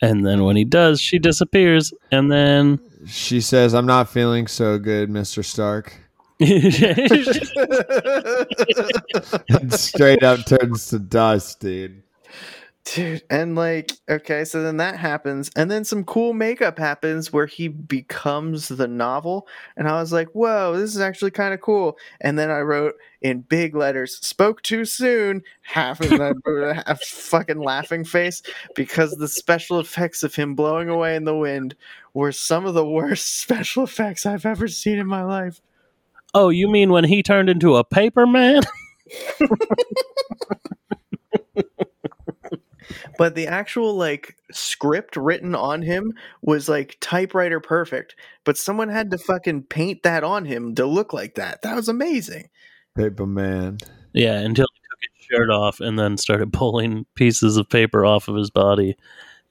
And 0.00 0.24
then 0.24 0.44
when 0.44 0.54
he 0.54 0.64
does, 0.64 1.00
she 1.00 1.18
disappears. 1.18 1.92
And 2.12 2.30
then 2.30 2.78
she 3.08 3.40
says, 3.40 3.74
I'm 3.74 3.86
not 3.86 4.08
feeling 4.08 4.46
so 4.46 4.78
good, 4.78 5.10
Mr. 5.10 5.44
Stark. 5.44 6.03
straight 9.70 10.22
up 10.22 10.44
turns 10.46 10.88
to 10.88 10.98
dust, 10.98 11.60
dude. 11.60 12.02
Dude, 12.84 13.22
and 13.30 13.54
like, 13.54 13.92
okay, 14.10 14.44
so 14.44 14.62
then 14.62 14.76
that 14.76 14.98
happens, 14.98 15.50
and 15.56 15.70
then 15.70 15.86
some 15.86 16.04
cool 16.04 16.34
makeup 16.34 16.78
happens 16.78 17.32
where 17.32 17.46
he 17.46 17.68
becomes 17.68 18.68
the 18.68 18.86
novel, 18.86 19.48
and 19.74 19.88
I 19.88 19.98
was 20.00 20.12
like, 20.12 20.28
whoa, 20.32 20.76
this 20.76 20.94
is 20.94 21.00
actually 21.00 21.30
kind 21.30 21.54
of 21.54 21.62
cool. 21.62 21.96
And 22.20 22.38
then 22.38 22.50
I 22.50 22.58
wrote 22.58 22.96
in 23.22 23.40
big 23.40 23.74
letters, 23.74 24.18
spoke 24.18 24.60
too 24.60 24.84
soon, 24.84 25.42
half 25.62 25.98
of 26.00 26.10
that 26.10 26.82
a 26.86 26.96
fucking 26.96 27.60
laughing 27.60 28.04
face, 28.04 28.42
because 28.74 29.12
the 29.12 29.28
special 29.28 29.80
effects 29.80 30.22
of 30.22 30.34
him 30.34 30.54
blowing 30.54 30.90
away 30.90 31.16
in 31.16 31.24
the 31.24 31.36
wind 31.36 31.74
were 32.12 32.32
some 32.32 32.66
of 32.66 32.74
the 32.74 32.86
worst 32.86 33.38
special 33.40 33.84
effects 33.84 34.26
I've 34.26 34.44
ever 34.44 34.68
seen 34.68 34.98
in 34.98 35.06
my 35.06 35.22
life. 35.22 35.62
Oh, 36.34 36.48
you 36.48 36.68
mean 36.68 36.90
when 36.90 37.04
he 37.04 37.22
turned 37.22 37.48
into 37.48 37.76
a 37.76 37.84
paper 37.84 38.26
man? 38.26 38.62
but 43.16 43.34
the 43.34 43.46
actual 43.46 43.94
like 43.94 44.36
script 44.50 45.16
written 45.16 45.54
on 45.54 45.82
him 45.82 46.12
was 46.42 46.68
like 46.68 46.96
typewriter 47.00 47.60
perfect 47.60 48.16
but 48.44 48.56
someone 48.56 48.88
had 48.88 49.10
to 49.10 49.18
fucking 49.18 49.62
paint 49.62 50.02
that 50.02 50.24
on 50.24 50.46
him 50.46 50.74
to 50.74 50.86
look 50.86 51.12
like 51.12 51.34
that 51.34 51.60
that 51.62 51.76
was 51.76 51.88
amazing 51.88 52.48
paper 52.96 53.26
man 53.26 53.76
yeah 54.14 54.38
until 54.38 54.66
he 54.72 54.80
took 54.80 54.98
his 55.16 55.26
shirt 55.26 55.50
off 55.50 55.80
and 55.80 55.98
then 55.98 56.16
started 56.16 56.52
pulling 56.52 57.04
pieces 57.14 57.56
of 57.58 57.68
paper 57.68 58.04
off 58.06 58.26
of 58.26 58.36
his 58.36 58.50
body 58.50 58.96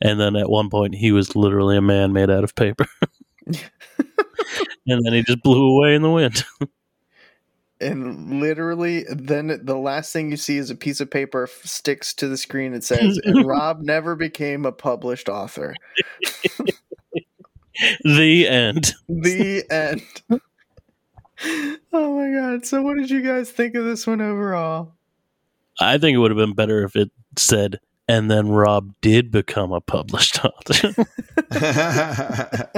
And 0.04 0.19
then 0.19 0.36
at 0.36 0.50
one 0.50 0.69
point, 0.69 0.96
he 0.96 1.13
was 1.13 1.36
literally 1.36 1.78
a 1.78 1.82
man 1.82 2.12
made 2.12 2.30
out 2.30 2.43
of 2.43 2.56
paper. 2.56 2.86
and 4.88 5.06
then 5.06 5.13
he 5.13 5.23
just 5.23 5.43
blew 5.43 5.75
away 5.75 5.95
in 5.95 6.01
the 6.01 6.10
wind. 6.10 6.43
and 7.82 8.39
literally, 8.39 9.06
then 9.10 9.60
the 9.63 9.77
last 9.77 10.13
thing 10.13 10.32
you 10.32 10.38
see 10.38 10.58
is 10.58 10.69
a 10.69 10.75
piece 10.75 11.01
of 11.01 11.12
paper 11.12 11.49
sticks 11.63 12.13
to 12.15 12.27
the 12.27 12.38
screen. 12.38 12.73
It 12.73 12.84
says, 12.84 13.19
and 13.23 13.45
Rob 13.47 13.82
never 13.82 14.15
became 14.15 14.65
a 14.65 14.71
published 14.71 15.29
author. 15.29 15.73
the 18.03 18.47
end. 18.47 18.93
The 19.08 19.63
end. 19.69 20.01
oh 21.93 22.15
my 22.15 22.32
god. 22.39 22.65
So, 22.65 22.82
what 22.82 22.97
did 22.97 23.10
you 23.10 23.21
guys 23.21 23.51
think 23.51 23.75
of 23.75 23.86
this 23.86 24.08
one 24.08 24.21
overall? 24.21 24.93
I 25.79 25.97
think 25.97 26.15
it 26.15 26.19
would 26.19 26.32
have 26.32 26.38
been 26.38 26.53
better 26.53 26.84
if 26.84 26.95
it 26.95 27.10
said, 27.38 27.79
and 28.13 28.30
then 28.30 28.47
Rob 28.49 28.93
did 29.02 29.32
become 29.32 29.71
a 29.71 29.82
published 29.82 30.39
author. 30.45 30.93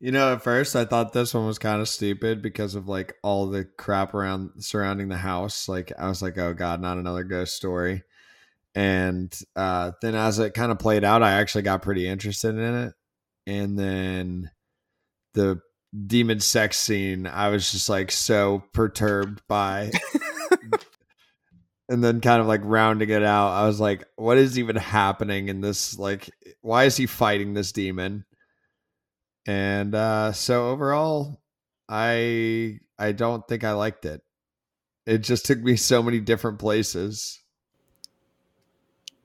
you 0.00 0.10
know, 0.12 0.32
at 0.32 0.42
first 0.42 0.74
I 0.74 0.86
thought 0.86 1.12
this 1.12 1.34
one 1.34 1.46
was 1.46 1.58
kind 1.58 1.82
of 1.82 1.90
stupid 1.90 2.40
because 2.40 2.74
of 2.74 2.88
like 2.88 3.16
all 3.22 3.46
the 3.46 3.66
crap 3.66 4.14
around 4.14 4.64
surrounding 4.64 5.08
the 5.08 5.18
house. 5.18 5.68
Like 5.68 5.92
I 5.98 6.08
was 6.08 6.22
like, 6.22 6.38
oh 6.38 6.54
god, 6.54 6.80
not 6.80 6.96
another 6.96 7.22
ghost 7.22 7.54
story. 7.54 8.02
And 8.74 9.30
uh, 9.54 9.92
then 10.00 10.14
as 10.14 10.38
it 10.38 10.54
kind 10.54 10.72
of 10.72 10.78
played 10.78 11.04
out, 11.04 11.22
I 11.22 11.32
actually 11.32 11.62
got 11.62 11.82
pretty 11.82 12.08
interested 12.08 12.54
in 12.54 12.74
it. 12.74 12.94
And 13.46 13.78
then 13.78 14.50
the 15.34 15.60
demon 16.06 16.40
sex 16.40 16.78
scene, 16.78 17.26
I 17.26 17.50
was 17.50 17.72
just 17.72 17.90
like 17.90 18.10
so 18.10 18.64
perturbed 18.72 19.42
by. 19.48 19.90
and 21.88 22.04
then 22.04 22.20
kind 22.20 22.40
of 22.40 22.46
like 22.46 22.60
rounding 22.64 23.08
it 23.10 23.22
out, 23.22 23.50
I 23.50 23.66
was 23.66 23.80
like, 23.80 24.04
what 24.16 24.36
is 24.38 24.58
even 24.58 24.76
happening 24.76 25.48
in 25.48 25.60
this? 25.60 25.98
Like, 25.98 26.30
why 26.60 26.84
is 26.84 26.96
he 26.96 27.06
fighting 27.06 27.54
this 27.54 27.72
demon? 27.72 28.24
And 29.46 29.94
uh, 29.94 30.32
so 30.32 30.68
overall, 30.68 31.40
I 31.88 32.80
I 32.98 33.12
don't 33.12 33.46
think 33.48 33.64
I 33.64 33.72
liked 33.72 34.04
it. 34.04 34.22
It 35.06 35.18
just 35.18 35.46
took 35.46 35.58
me 35.60 35.76
so 35.76 36.02
many 36.02 36.20
different 36.20 36.58
places. 36.58 37.40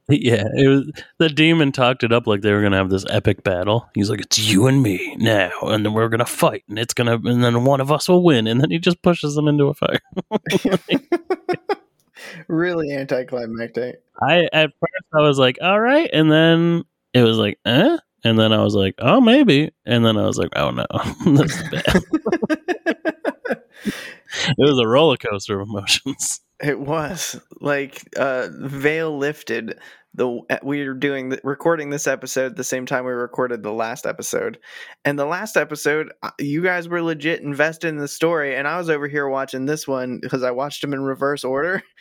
Yeah, 0.09 0.43
it 0.53 0.67
was 0.67 0.91
the 1.17 1.29
demon 1.29 1.71
talked 1.71 2.03
it 2.03 2.11
up 2.11 2.27
like 2.27 2.41
they 2.41 2.51
were 2.51 2.61
gonna 2.61 2.75
have 2.75 2.89
this 2.89 3.05
epic 3.09 3.41
battle. 3.41 3.89
He's 3.95 4.09
like, 4.09 4.19
"It's 4.19 4.37
you 4.37 4.67
and 4.67 4.83
me 4.83 5.15
now, 5.17 5.49
and 5.61 5.85
then 5.85 5.93
we're 5.93 6.09
gonna 6.09 6.25
fight, 6.25 6.65
and 6.67 6.77
it's 6.77 6.93
gonna, 6.93 7.15
and 7.15 7.41
then 7.41 7.63
one 7.63 7.79
of 7.79 7.89
us 7.89 8.09
will 8.09 8.21
win." 8.21 8.45
And 8.45 8.59
then 8.59 8.69
he 8.69 8.79
just 8.79 9.01
pushes 9.01 9.33
them 9.35 9.47
into 9.47 9.69
a 9.69 9.73
fire. 9.73 10.01
really 12.47 12.91
anticlimactic. 12.91 14.01
I 14.21 14.47
at 14.53 14.71
first 14.79 15.05
I 15.13 15.21
was 15.21 15.37
like, 15.39 15.57
"All 15.61 15.79
right," 15.79 16.09
and 16.13 16.31
then 16.31 16.83
it 17.13 17.23
was 17.23 17.37
like, 17.37 17.59
"Eh," 17.65 17.97
and 18.23 18.39
then 18.39 18.53
I 18.53 18.63
was 18.63 18.75
like, 18.75 18.95
"Oh, 18.99 19.21
maybe," 19.21 19.71
and 19.85 20.05
then 20.05 20.17
I 20.17 20.25
was 20.25 20.37
like, 20.37 20.49
"Oh 20.55 20.71
no, 20.71 20.85
this 21.25 21.55
is 21.55 21.69
bad." 21.69 22.03
it 23.85 24.57
was 24.57 24.79
a 24.79 24.87
roller 24.87 25.17
coaster 25.17 25.59
of 25.59 25.67
emotions. 25.67 26.41
It 26.61 26.79
was 26.79 27.39
like 27.59 28.01
uh, 28.17 28.49
veil 28.51 29.17
lifted. 29.17 29.79
The 30.15 30.39
we 30.61 30.87
were 30.87 30.93
doing 30.93 31.29
the, 31.29 31.41
recording 31.43 31.89
this 31.89 32.05
episode 32.05 32.55
the 32.55 32.63
same 32.63 32.85
time 32.85 33.03
we 33.03 33.11
recorded 33.11 33.63
the 33.63 33.73
last 33.73 34.05
episode, 34.05 34.59
and 35.03 35.17
the 35.17 35.25
last 35.25 35.57
episode 35.57 36.13
uh, 36.21 36.29
you 36.39 36.61
guys 36.61 36.87
were 36.87 37.01
legit 37.01 37.41
invested 37.41 37.87
in 37.87 37.97
the 37.97 38.07
story, 38.07 38.55
and 38.55 38.67
I 38.67 38.77
was 38.77 38.89
over 38.89 39.07
here 39.07 39.27
watching 39.27 39.65
this 39.65 39.87
one 39.87 40.19
because 40.21 40.43
I 40.43 40.51
watched 40.51 40.81
them 40.81 40.93
in 40.93 41.01
reverse 41.01 41.43
order. 41.43 41.81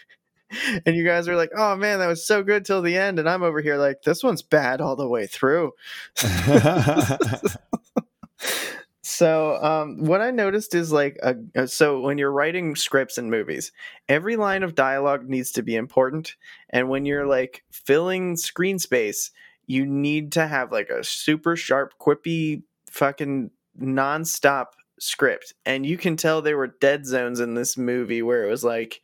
and 0.86 0.96
you 0.96 1.04
guys 1.04 1.28
are 1.28 1.36
like, 1.36 1.50
"Oh 1.56 1.76
man, 1.76 1.98
that 1.98 2.08
was 2.08 2.26
so 2.26 2.42
good 2.42 2.64
till 2.64 2.82
the 2.82 2.96
end," 2.96 3.18
and 3.18 3.28
I'm 3.28 3.42
over 3.42 3.60
here 3.60 3.76
like, 3.76 4.02
"This 4.02 4.22
one's 4.22 4.42
bad 4.42 4.80
all 4.80 4.96
the 4.96 5.08
way 5.08 5.26
through." 5.26 5.72
So, 9.04 9.62
um, 9.62 10.04
what 10.04 10.20
I 10.20 10.30
noticed 10.30 10.74
is 10.74 10.90
like, 10.90 11.18
a, 11.22 11.66
so 11.66 12.00
when 12.00 12.18
you're 12.18 12.32
writing 12.32 12.76
scripts 12.76 13.18
and 13.18 13.30
movies, 13.30 13.72
every 14.08 14.36
line 14.36 14.62
of 14.62 14.74
dialogue 14.74 15.28
needs 15.28 15.50
to 15.52 15.62
be 15.62 15.74
important. 15.74 16.36
And 16.70 16.88
when 16.88 17.04
you're 17.04 17.26
like 17.26 17.64
filling 17.70 18.36
screen 18.36 18.78
space, 18.78 19.30
you 19.66 19.84
need 19.84 20.32
to 20.32 20.46
have 20.46 20.72
like 20.72 20.88
a 20.88 21.04
super 21.04 21.56
sharp, 21.56 21.94
quippy, 22.00 22.62
fucking 22.90 23.50
nonstop 23.80 24.66
script. 24.98 25.52
And 25.66 25.84
you 25.84 25.98
can 25.98 26.16
tell 26.16 26.40
there 26.40 26.56
were 26.56 26.74
dead 26.80 27.04
zones 27.04 27.38
in 27.38 27.54
this 27.54 27.76
movie 27.76 28.22
where 28.22 28.44
it 28.44 28.50
was 28.50 28.64
like, 28.64 29.02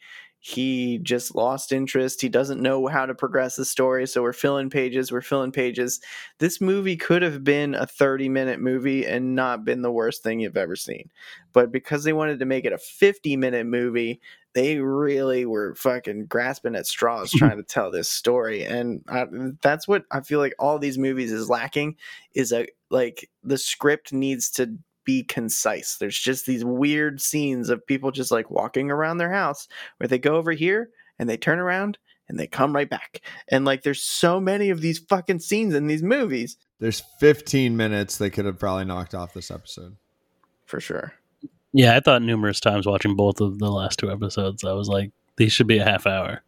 he 0.49 0.99
just 1.03 1.35
lost 1.35 1.73
interest. 1.73 2.23
He 2.23 2.31
doesn't 2.31 2.63
know 2.63 2.87
how 2.87 3.05
to 3.05 3.15
progress 3.15 3.57
the 3.57 3.67
story. 3.67 4.07
So 4.07 4.23
we're 4.23 4.33
filling 4.33 4.71
pages, 4.71 5.13
we're 5.13 5.21
filling 5.21 5.53
pages. 5.53 6.01
This 6.39 6.59
movie 6.59 6.97
could 6.97 7.21
have 7.21 7.45
been 7.45 7.75
a 7.75 7.87
30 7.87 8.31
minute 8.31 8.59
movie 8.59 9.05
and 9.05 9.35
not 9.35 9.67
been 9.67 9.83
the 9.83 9.93
worst 9.93 10.23
thing 10.23 10.41
you've 10.41 10.57
ever 10.57 10.75
seen. 10.75 11.11
But 11.53 11.71
because 11.71 12.03
they 12.03 12.15
wanted 12.15 12.39
to 12.39 12.47
make 12.47 12.65
it 12.65 12.73
a 12.73 12.79
50 12.79 13.37
minute 13.37 13.67
movie, 13.67 14.23
they 14.55 14.79
really 14.79 15.45
were 15.45 15.75
fucking 15.75 16.25
grasping 16.27 16.77
at 16.77 16.87
straws 16.87 17.31
trying 17.37 17.59
to 17.59 17.63
tell 17.63 17.91
this 17.91 18.09
story. 18.09 18.65
And 18.65 19.05
I, 19.07 19.27
that's 19.61 19.87
what 19.87 20.05
I 20.11 20.23
feel 20.23 20.39
like 20.39 20.55
all 20.59 20.79
these 20.79 20.97
movies 20.97 21.31
is 21.31 21.51
lacking 21.51 21.97
is 22.33 22.53
a 22.53 22.67
like 22.89 23.29
the 23.43 23.59
script 23.59 24.15
needs 24.15 24.51
to 24.53 24.79
be 25.09 25.23
concise. 25.23 25.97
There's 25.97 26.19
just 26.19 26.45
these 26.45 26.67
weird 26.67 27.19
scenes 27.19 27.71
of 27.71 27.87
people 27.87 28.11
just 28.11 28.31
like 28.31 28.51
walking 28.51 28.91
around 28.91 29.17
their 29.17 29.33
house 29.33 29.67
where 29.97 30.07
they 30.07 30.19
go 30.19 30.37
over 30.37 30.53
here 30.53 30.91
and 31.19 31.27
they 31.27 31.39
turn 31.39 31.59
around 31.59 31.97
and 32.29 32.39
they 32.39 32.47
come 32.47 32.75
right 32.75 32.91
back. 32.91 33.23
And 33.49 33.65
like 33.65 33.85
there's 33.85 34.03
so 34.03 34.39
many 34.39 34.69
of 34.69 34.83
these 34.83 34.99
fucking 34.99 35.39
scenes 35.39 35.75
in 35.75 35.87
these 35.87 36.03
movies. 36.03 36.59
There's 36.79 37.03
15 37.21 37.75
minutes 37.75 38.19
they 38.19 38.29
could 38.29 38.45
have 38.45 38.59
probably 38.59 38.85
knocked 38.85 39.15
off 39.15 39.33
this 39.33 39.51
episode. 39.51 39.97
For 40.67 40.79
sure. 40.79 41.15
Yeah, 41.73 41.97
I 41.97 42.01
thought 42.01 42.21
numerous 42.21 42.61
times 42.61 42.87
watching 42.87 43.17
both 43.17 43.41
of 43.41 43.59
the 43.59 43.71
last 43.71 43.99
two 43.99 44.11
episodes, 44.11 44.63
I 44.63 44.73
was 44.73 44.89
like, 44.89 45.11
these 45.39 45.55
should 45.55 45.67
be 45.67 45.79
a 45.79 45.85
half 45.85 46.07
hour. 46.07 46.43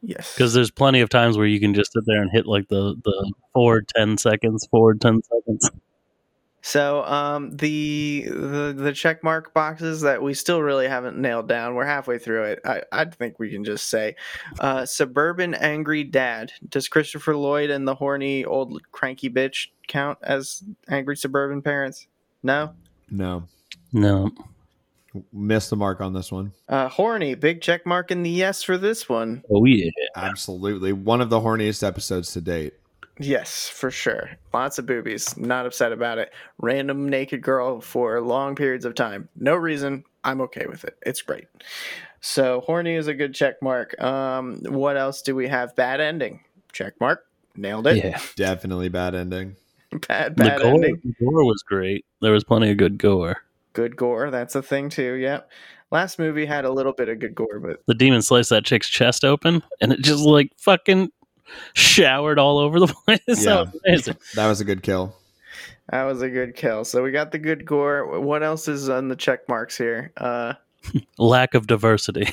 Yes. 0.00 0.32
Because 0.32 0.54
there's 0.54 0.70
plenty 0.70 1.00
of 1.00 1.08
times 1.08 1.36
where 1.36 1.46
you 1.48 1.58
can 1.58 1.74
just 1.74 1.92
sit 1.92 2.04
there 2.06 2.22
and 2.22 2.30
hit 2.32 2.46
like 2.46 2.68
the, 2.68 2.94
the 3.02 3.32
forward 3.52 3.88
10 3.96 4.18
seconds, 4.18 4.64
forward 4.70 5.00
10 5.00 5.22
seconds. 5.24 5.70
So 6.66 7.04
um, 7.04 7.50
the 7.50 8.24
the 8.26 8.74
the 8.74 8.92
check 8.94 9.22
mark 9.22 9.52
boxes 9.52 10.00
that 10.00 10.22
we 10.22 10.32
still 10.32 10.62
really 10.62 10.88
haven't 10.88 11.18
nailed 11.18 11.46
down. 11.46 11.74
We're 11.74 11.84
halfway 11.84 12.18
through 12.18 12.44
it. 12.44 12.60
I 12.64 12.82
I 12.90 13.04
think 13.04 13.38
we 13.38 13.50
can 13.50 13.64
just 13.64 13.90
say, 13.90 14.16
uh, 14.60 14.86
suburban 14.86 15.52
angry 15.52 16.04
dad. 16.04 16.52
Does 16.66 16.88
Christopher 16.88 17.36
Lloyd 17.36 17.68
and 17.68 17.86
the 17.86 17.94
horny 17.94 18.46
old 18.46 18.80
cranky 18.92 19.28
bitch 19.28 19.68
count 19.88 20.16
as 20.22 20.64
angry 20.88 21.18
suburban 21.18 21.60
parents? 21.60 22.06
No. 22.42 22.72
No. 23.10 23.42
No. 23.92 24.30
Missed 25.34 25.68
the 25.68 25.76
mark 25.76 26.00
on 26.00 26.14
this 26.14 26.32
one. 26.32 26.50
Uh, 26.66 26.88
horny, 26.88 27.34
big 27.34 27.60
check 27.60 27.84
mark 27.84 28.10
in 28.10 28.22
the 28.22 28.30
yes 28.30 28.62
for 28.62 28.78
this 28.78 29.06
one. 29.06 29.42
Oh 29.50 29.66
yeah, 29.66 29.90
absolutely. 30.16 30.94
One 30.94 31.20
of 31.20 31.28
the 31.28 31.40
horniest 31.40 31.86
episodes 31.86 32.32
to 32.32 32.40
date. 32.40 32.72
Yes, 33.18 33.68
for 33.68 33.90
sure. 33.90 34.30
Lots 34.52 34.78
of 34.78 34.86
boobies. 34.86 35.36
Not 35.36 35.66
upset 35.66 35.92
about 35.92 36.18
it. 36.18 36.32
Random 36.58 37.08
naked 37.08 37.42
girl 37.42 37.80
for 37.80 38.20
long 38.20 38.56
periods 38.56 38.84
of 38.84 38.94
time. 38.94 39.28
No 39.36 39.54
reason. 39.54 40.04
I'm 40.24 40.40
okay 40.42 40.66
with 40.66 40.84
it. 40.84 40.96
It's 41.02 41.22
great. 41.22 41.46
So 42.20 42.62
horny 42.62 42.94
is 42.94 43.06
a 43.06 43.14
good 43.14 43.34
check 43.34 43.56
mark. 43.62 44.00
Um, 44.02 44.60
what 44.64 44.96
else 44.96 45.22
do 45.22 45.36
we 45.36 45.46
have? 45.48 45.76
Bad 45.76 46.00
ending. 46.00 46.40
Check 46.72 46.94
mark. 47.00 47.26
Nailed 47.56 47.86
it. 47.86 48.02
Yeah, 48.02 48.20
definitely 48.36 48.88
bad 48.88 49.14
ending. 49.14 49.56
bad 50.08 50.34
bad 50.36 50.58
the 50.58 50.62
gore, 50.62 50.74
ending. 50.74 51.00
The 51.04 51.24
gore 51.24 51.44
was 51.44 51.62
great. 51.62 52.04
There 52.20 52.32
was 52.32 52.42
plenty 52.42 52.70
of 52.70 52.78
good 52.78 52.98
gore. 52.98 53.42
Good 53.74 53.96
gore. 53.96 54.30
That's 54.30 54.54
a 54.54 54.62
thing 54.62 54.88
too. 54.88 55.14
Yep. 55.14 55.50
Last 55.90 56.18
movie 56.18 56.46
had 56.46 56.64
a 56.64 56.72
little 56.72 56.92
bit 56.92 57.08
of 57.08 57.20
good 57.20 57.34
gore, 57.34 57.60
but 57.60 57.80
the 57.86 57.94
demon 57.94 58.22
sliced 58.22 58.50
that 58.50 58.64
chick's 58.64 58.88
chest 58.88 59.24
open, 59.24 59.62
and 59.80 59.92
it 59.92 60.00
just 60.00 60.24
like 60.24 60.50
fucking 60.56 61.12
showered 61.72 62.38
all 62.38 62.58
over 62.58 62.80
the 62.80 62.86
place. 63.06 63.20
Yeah. 63.26 63.64
that, 63.84 64.16
that 64.34 64.46
was 64.46 64.60
a 64.60 64.64
good 64.64 64.82
kill. 64.82 65.14
That 65.90 66.04
was 66.04 66.22
a 66.22 66.30
good 66.30 66.56
kill. 66.56 66.84
So 66.84 67.02
we 67.02 67.10
got 67.10 67.32
the 67.32 67.38
good 67.38 67.66
gore. 67.66 68.20
What 68.20 68.42
else 68.42 68.68
is 68.68 68.88
on 68.88 69.08
the 69.08 69.16
check 69.16 69.48
marks 69.48 69.76
here? 69.76 70.12
Uh, 70.16 70.54
Lack 71.18 71.54
of 71.54 71.66
diversity. 71.66 72.28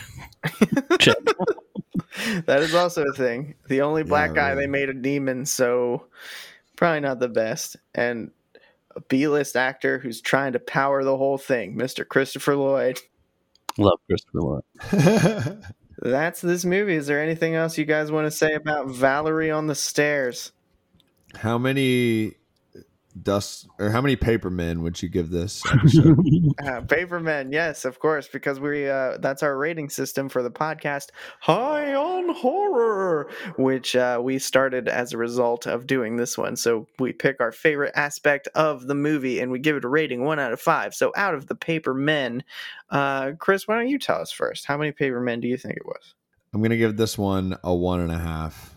that 2.46 2.60
is 2.62 2.74
also 2.74 3.06
a 3.06 3.14
thing. 3.14 3.56
The 3.68 3.82
only 3.82 4.04
black 4.04 4.30
yeah, 4.32 4.36
guy 4.36 4.50
really. 4.52 4.62
they 4.62 4.68
made 4.68 4.90
a 4.90 4.94
demon, 4.94 5.46
so 5.46 6.06
probably 6.76 7.02
not 7.02 7.20
the 7.20 7.28
best. 7.28 7.76
And 7.94 8.32
a 8.96 9.02
B-list 9.02 9.56
actor 9.56 10.00
who's 10.00 10.22
trying 10.22 10.54
to 10.54 10.60
power 10.60 11.04
the 11.04 11.18
whole 11.18 11.38
thing, 11.38 11.76
Mr. 11.76 12.08
Christopher 12.08 12.56
Lloyd. 12.56 13.00
Love 13.78 14.00
Christopher 14.08 14.42
Lloyd 14.42 15.64
that's 16.10 16.42
this 16.42 16.66
movie. 16.66 16.96
Is 16.96 17.08
there 17.08 17.22
anything 17.22 17.56
else 17.56 17.78
you 17.78 17.86
guys 17.86 18.12
want 18.12 18.26
to 18.26 18.32
say 18.32 18.54
about 18.54 18.88
Valerie 18.88 19.52
on 19.52 19.68
the 19.68 19.76
Stairs? 19.76 20.52
How 21.36 21.58
many 21.58 22.34
dust 23.12 23.68
or 23.80 23.90
how 23.90 24.02
many 24.02 24.16
paper 24.16 24.50
men 24.50 24.82
would 24.82 25.02
you 25.02 25.10
give 25.10 25.30
this 25.30 25.62
episode? 25.72 26.18
uh, 26.66 26.82
papermen, 26.82 27.52
yes, 27.52 27.86
of 27.86 28.00
course, 28.00 28.28
because 28.28 28.60
we 28.60 28.90
uh, 28.90 29.18
that's 29.20 29.44
our 29.44 29.58
rating 29.58 29.90
system 29.90 30.30
for 30.30 30.44
the 30.44 30.52
podcast 30.52 31.08
High 31.40 31.94
on 31.94 32.34
Horror, 32.34 33.30
which 33.58 33.96
uh, 33.96 34.20
we 34.22 34.40
started 34.40 34.88
as 34.88 35.14
a 35.14 35.18
result 35.18 35.68
of 35.68 35.88
doing 35.88 36.18
this 36.18 36.38
one. 36.38 36.56
So 36.56 36.88
we 37.00 37.14
pick 37.14 37.40
our 37.40 37.52
favorite 37.52 37.94
aspect 37.96 38.48
of 38.56 38.88
the 38.88 38.96
movie 38.96 39.40
and 39.40 39.52
we 39.52 39.60
give 39.60 39.76
it 39.76 39.86
a 39.86 39.90
rating 39.90 40.24
one 40.24 40.40
out 40.40 40.54
of 40.54 40.62
five. 40.62 40.94
So 40.94 41.12
out 41.16 41.34
of 41.34 41.48
the 41.48 41.56
paper 41.56 41.94
men, 41.94 42.44
uh, 42.90 43.32
Chris, 43.40 43.68
why 43.68 43.76
don't 43.76 43.90
you 43.90 44.00
tell 44.00 44.22
us 44.22 44.32
first? 44.32 44.66
How 44.66 44.78
many 44.78 44.92
paper 44.92 45.22
men 45.22 45.40
do 45.40 45.48
you 45.48 45.58
think 45.58 45.78
it 45.78 45.86
was? 45.86 46.16
I'm 46.54 46.62
gonna 46.62 46.78
give 46.78 46.98
this 46.98 47.18
one 47.18 47.58
a 47.64 47.74
one 47.74 48.02
and 48.02 48.12
a 48.12 48.18
half. 48.18 48.76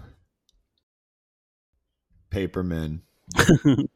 Paper 2.31 2.63
men. 2.63 3.03
What 3.35 3.89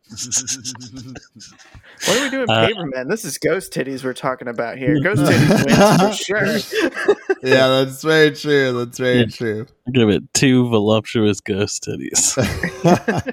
are 2.08 2.22
we 2.22 2.30
doing, 2.30 2.50
uh, 2.50 2.66
Paperman? 2.66 3.08
This 3.08 3.24
is 3.24 3.38
ghost 3.38 3.72
titties 3.72 4.04
we're 4.04 4.14
talking 4.14 4.48
about 4.48 4.78
here. 4.78 5.00
Ghost 5.02 5.22
titties 5.22 5.64
wins 5.64 6.18
for 6.18 6.24
sure. 6.24 7.16
yeah, 7.42 7.68
that's 7.68 8.02
very 8.02 8.32
true. 8.32 8.72
That's 8.72 8.98
very 8.98 9.20
yeah. 9.20 9.26
true. 9.26 9.66
Give 9.92 10.08
it 10.08 10.22
two 10.34 10.68
voluptuous 10.68 11.40
ghost 11.40 11.84
titties. 11.84 12.34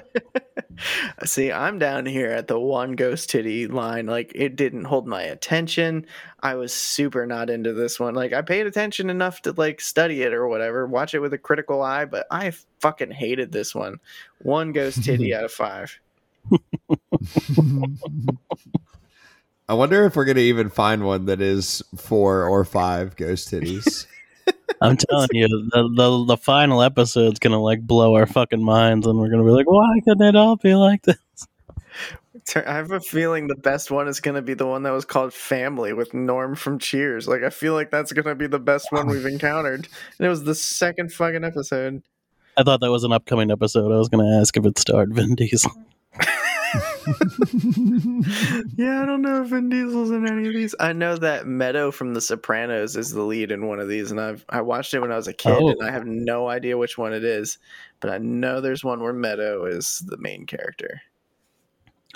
See, 1.24 1.52
I'm 1.52 1.78
down 1.78 2.06
here 2.06 2.30
at 2.30 2.48
the 2.48 2.58
one 2.58 2.92
ghost 2.92 3.30
titty 3.30 3.66
line. 3.66 4.06
Like, 4.06 4.32
it 4.34 4.56
didn't 4.56 4.84
hold 4.84 5.06
my 5.06 5.22
attention. 5.22 6.06
I 6.40 6.54
was 6.54 6.72
super 6.72 7.26
not 7.26 7.50
into 7.50 7.72
this 7.72 7.98
one. 7.98 8.14
Like, 8.14 8.32
I 8.32 8.42
paid 8.42 8.66
attention 8.66 9.10
enough 9.10 9.42
to 9.42 9.52
like 9.52 9.80
study 9.80 10.22
it 10.22 10.32
or 10.32 10.48
whatever, 10.48 10.86
watch 10.86 11.14
it 11.14 11.20
with 11.20 11.32
a 11.32 11.38
critical 11.38 11.82
eye, 11.82 12.04
but 12.04 12.26
I 12.30 12.52
fucking 12.80 13.12
hated 13.12 13.52
this 13.52 13.74
one. 13.74 13.98
One 14.42 14.72
ghost 14.72 15.04
titty 15.04 15.34
out 15.34 15.44
of 15.44 15.52
five. 15.52 15.98
I 19.68 19.74
wonder 19.74 20.04
if 20.04 20.14
we're 20.14 20.24
gonna 20.24 20.40
even 20.40 20.70
find 20.70 21.04
one 21.04 21.26
that 21.26 21.40
is 21.40 21.82
four 21.96 22.44
or 22.44 22.64
five 22.64 23.16
ghost 23.16 23.50
titties. 23.50 24.06
I'm 24.80 24.96
telling 24.96 25.28
you, 25.32 25.48
the, 25.48 25.90
the 25.94 26.24
the 26.24 26.36
final 26.36 26.82
episode's 26.82 27.38
gonna 27.38 27.60
like 27.60 27.86
blow 27.86 28.14
our 28.14 28.26
fucking 28.26 28.62
minds, 28.62 29.06
and 29.06 29.18
we're 29.18 29.28
gonna 29.28 29.44
be 29.44 29.50
like, 29.50 29.68
why 29.68 30.00
couldn't 30.04 30.26
it 30.26 30.36
all 30.36 30.56
be 30.56 30.74
like 30.74 31.02
this? 31.02 31.16
I 32.54 32.74
have 32.74 32.92
a 32.92 33.00
feeling 33.00 33.48
the 33.48 33.56
best 33.56 33.90
one 33.90 34.06
is 34.06 34.20
going 34.20 34.36
to 34.36 34.42
be 34.42 34.54
the 34.54 34.66
one 34.66 34.84
that 34.84 34.92
was 34.92 35.04
called 35.04 35.32
Family 35.32 35.92
with 35.92 36.14
Norm 36.14 36.54
from 36.54 36.78
Cheers. 36.78 37.26
Like, 37.26 37.42
I 37.42 37.50
feel 37.50 37.74
like 37.74 37.90
that's 37.90 38.12
going 38.12 38.26
to 38.26 38.36
be 38.36 38.46
the 38.46 38.60
best 38.60 38.92
one 38.92 39.08
we've 39.08 39.26
encountered. 39.26 39.88
And 40.18 40.26
it 40.26 40.28
was 40.28 40.44
the 40.44 40.54
second 40.54 41.12
fucking 41.12 41.42
episode. 41.42 42.02
I 42.56 42.62
thought 42.62 42.80
that 42.80 42.90
was 42.90 43.02
an 43.02 43.12
upcoming 43.12 43.50
episode. 43.50 43.92
I 43.92 43.98
was 43.98 44.08
going 44.08 44.24
to 44.24 44.38
ask 44.38 44.56
if 44.56 44.64
it 44.64 44.78
starred 44.78 45.12
Vin 45.12 45.34
Diesel. 45.34 45.72
yeah, 48.76 49.02
I 49.02 49.06
don't 49.06 49.22
know 49.22 49.42
if 49.42 49.48
Vin 49.48 49.68
Diesel's 49.68 50.10
in 50.10 50.26
any 50.26 50.48
of 50.48 50.54
these. 50.54 50.74
I 50.80 50.92
know 50.92 51.16
that 51.16 51.46
Meadow 51.46 51.90
from 51.90 52.14
The 52.14 52.20
Sopranos 52.20 52.96
is 52.96 53.10
the 53.10 53.22
lead 53.22 53.52
in 53.52 53.66
one 53.66 53.80
of 53.80 53.88
these, 53.88 54.10
and 54.10 54.20
I've 54.20 54.44
I 54.48 54.60
watched 54.60 54.94
it 54.94 55.00
when 55.00 55.12
I 55.12 55.16
was 55.16 55.28
a 55.28 55.32
kid, 55.32 55.58
oh. 55.60 55.70
and 55.70 55.82
I 55.82 55.90
have 55.90 56.06
no 56.06 56.48
idea 56.48 56.78
which 56.78 56.98
one 56.98 57.12
it 57.12 57.24
is, 57.24 57.58
but 58.00 58.10
I 58.10 58.18
know 58.18 58.60
there's 58.60 58.84
one 58.84 59.00
where 59.00 59.12
Meadow 59.12 59.64
is 59.64 60.02
the 60.06 60.16
main 60.16 60.46
character. 60.46 61.02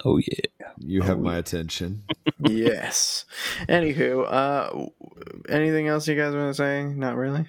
Oh 0.04 0.18
yeah, 0.18 0.70
you 0.78 1.02
have 1.02 1.18
oh, 1.18 1.22
my 1.22 1.36
attention. 1.36 2.02
yes. 2.38 3.26
Anywho, 3.68 4.26
uh, 4.30 4.86
anything 5.48 5.88
else 5.88 6.08
you 6.08 6.16
guys 6.16 6.34
want 6.34 6.50
to 6.50 6.54
say? 6.54 6.84
Not 6.84 7.16
really. 7.16 7.46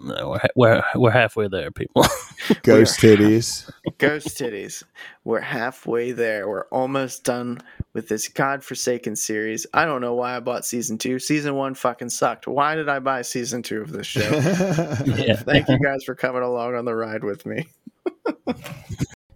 No, 0.00 0.30
we're 0.30 0.40
we're, 0.54 0.82
we're 0.94 1.10
halfway 1.10 1.48
there, 1.48 1.72
people. 1.72 2.04
Ghost 2.62 3.00
titties. 3.00 3.68
Ghost 3.98 4.28
titties. 4.38 4.84
We're 5.24 5.40
halfway 5.40 6.12
there. 6.12 6.48
We're 6.48 6.66
almost 6.68 7.24
done 7.24 7.58
with 7.92 8.08
this 8.08 8.28
godforsaken 8.28 9.16
series. 9.16 9.66
I 9.74 9.84
don't 9.84 10.00
know 10.00 10.14
why 10.14 10.36
I 10.36 10.40
bought 10.40 10.64
season 10.64 10.98
two. 10.98 11.18
Season 11.18 11.56
one 11.56 11.74
fucking 11.74 12.10
sucked. 12.10 12.46
Why 12.46 12.76
did 12.76 12.88
I 12.88 13.00
buy 13.00 13.22
season 13.22 13.62
two 13.62 13.80
of 13.80 13.90
this 13.90 14.06
show? 14.06 14.20
yeah. 15.04 15.34
Thank 15.36 15.68
you 15.68 15.78
guys 15.80 16.04
for 16.04 16.14
coming 16.14 16.42
along 16.42 16.76
on 16.76 16.84
the 16.84 16.94
ride 16.94 17.24
with 17.24 17.44
me. 17.44 17.66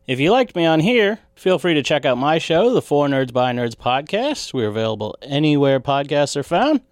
if 0.07 0.21
you 0.21 0.31
liked 0.31 0.55
me 0.55 0.65
on 0.65 0.79
here, 0.79 1.19
feel 1.35 1.59
free 1.59 1.75
to 1.75 1.83
check 1.83 2.05
out 2.05 2.19
my 2.19 2.39
show, 2.39 2.73
the 2.73 2.83
Four 2.83 3.09
Nerds 3.09 3.33
by 3.33 3.53
Nerds 3.53 3.75
podcast. 3.75 4.55
We're 4.55 4.69
available 4.69 5.17
anywhere 5.23 5.81
podcasts 5.81 6.37
are 6.37 6.45
found. 6.45 6.83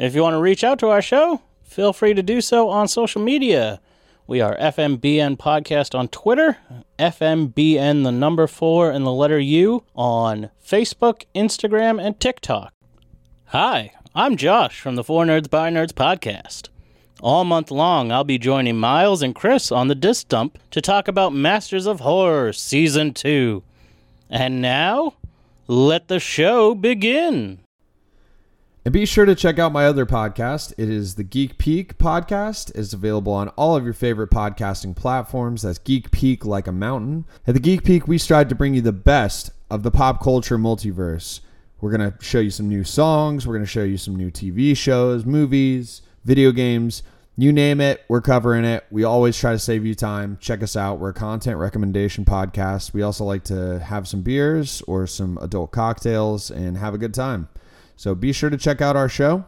If 0.00 0.16
you 0.16 0.22
want 0.22 0.34
to 0.34 0.40
reach 0.40 0.64
out 0.64 0.80
to 0.80 0.88
our 0.88 1.02
show, 1.02 1.40
feel 1.68 1.92
free 1.92 2.14
to 2.14 2.22
do 2.22 2.40
so 2.40 2.68
on 2.68 2.88
social 2.88 3.22
media. 3.22 3.80
We 4.26 4.40
are 4.40 4.56
FMBN 4.56 5.36
Podcast 5.38 5.96
on 5.96 6.08
Twitter, 6.08 6.58
FMBN 6.98 8.04
the 8.04 8.12
number 8.12 8.46
four 8.46 8.90
and 8.90 9.06
the 9.06 9.12
letter 9.12 9.38
U 9.38 9.84
on 9.94 10.50
Facebook, 10.64 11.24
Instagram, 11.34 12.02
and 12.02 12.18
TikTok. 12.18 12.72
Hi, 13.46 13.92
I'm 14.14 14.36
Josh 14.36 14.80
from 14.80 14.96
the 14.96 15.04
Four 15.04 15.24
Nerds 15.24 15.48
by 15.48 15.70
Nerds 15.70 15.92
podcast. 15.92 16.68
All 17.20 17.44
month 17.44 17.70
long, 17.70 18.12
I'll 18.12 18.24
be 18.24 18.38
joining 18.38 18.76
Miles 18.76 19.22
and 19.22 19.34
Chris 19.34 19.72
on 19.72 19.88
the 19.88 19.94
Disc 19.94 20.28
Dump 20.28 20.58
to 20.70 20.80
talk 20.80 21.08
about 21.08 21.32
Masters 21.32 21.86
of 21.86 22.00
Horror 22.00 22.52
Season 22.52 23.12
2. 23.12 23.62
And 24.30 24.60
now, 24.60 25.14
let 25.66 26.08
the 26.08 26.20
show 26.20 26.74
begin. 26.74 27.60
And 28.84 28.92
be 28.92 29.04
sure 29.04 29.24
to 29.24 29.34
check 29.34 29.58
out 29.58 29.72
my 29.72 29.86
other 29.86 30.06
podcast. 30.06 30.72
It 30.78 30.88
is 30.88 31.16
the 31.16 31.24
Geek 31.24 31.58
Peak 31.58 31.98
podcast. 31.98 32.74
It's 32.74 32.92
available 32.92 33.32
on 33.32 33.48
all 33.50 33.76
of 33.76 33.84
your 33.84 33.92
favorite 33.92 34.30
podcasting 34.30 34.94
platforms. 34.94 35.62
That's 35.62 35.78
Geek 35.78 36.10
Peak 36.10 36.46
like 36.46 36.66
a 36.66 36.72
mountain. 36.72 37.24
At 37.46 37.54
the 37.54 37.60
Geek 37.60 37.82
Peak, 37.84 38.06
we 38.06 38.18
strive 38.18 38.48
to 38.48 38.54
bring 38.54 38.74
you 38.74 38.80
the 38.80 38.92
best 38.92 39.50
of 39.68 39.82
the 39.82 39.90
pop 39.90 40.22
culture 40.22 40.56
multiverse. 40.56 41.40
We're 41.80 41.90
going 41.90 42.12
to 42.12 42.24
show 42.24 42.38
you 42.38 42.50
some 42.50 42.68
new 42.68 42.84
songs. 42.84 43.46
We're 43.46 43.54
going 43.54 43.64
to 43.64 43.70
show 43.70 43.82
you 43.82 43.98
some 43.98 44.16
new 44.16 44.30
TV 44.30 44.76
shows, 44.76 45.26
movies, 45.26 46.02
video 46.24 46.52
games. 46.52 47.02
You 47.36 47.52
name 47.52 47.80
it, 47.80 48.04
we're 48.08 48.20
covering 48.20 48.64
it. 48.64 48.84
We 48.90 49.04
always 49.04 49.38
try 49.38 49.52
to 49.52 49.58
save 49.58 49.84
you 49.84 49.94
time. 49.94 50.38
Check 50.40 50.62
us 50.62 50.76
out. 50.76 50.98
We're 50.98 51.10
a 51.10 51.14
content 51.14 51.58
recommendation 51.58 52.24
podcast. 52.24 52.92
We 52.92 53.02
also 53.02 53.24
like 53.24 53.44
to 53.44 53.80
have 53.80 54.08
some 54.08 54.22
beers 54.22 54.82
or 54.88 55.06
some 55.06 55.38
adult 55.40 55.72
cocktails 55.72 56.50
and 56.50 56.78
have 56.78 56.94
a 56.94 56.98
good 56.98 57.14
time. 57.14 57.48
So 57.98 58.14
be 58.14 58.32
sure 58.32 58.48
to 58.48 58.56
check 58.56 58.80
out 58.80 58.94
our 58.94 59.08
show. 59.08 59.44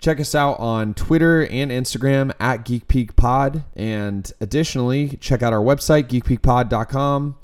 Check 0.00 0.18
us 0.18 0.34
out 0.34 0.58
on 0.58 0.92
Twitter 0.92 1.46
and 1.46 1.70
Instagram 1.70 2.32
at 2.40 2.64
GeekPeakPod. 2.64 3.64
And 3.76 4.30
additionally, 4.40 5.16
check 5.20 5.40
out 5.40 5.52
our 5.52 5.60
website, 5.60 6.08
geekpeakpod.com. 6.08 7.36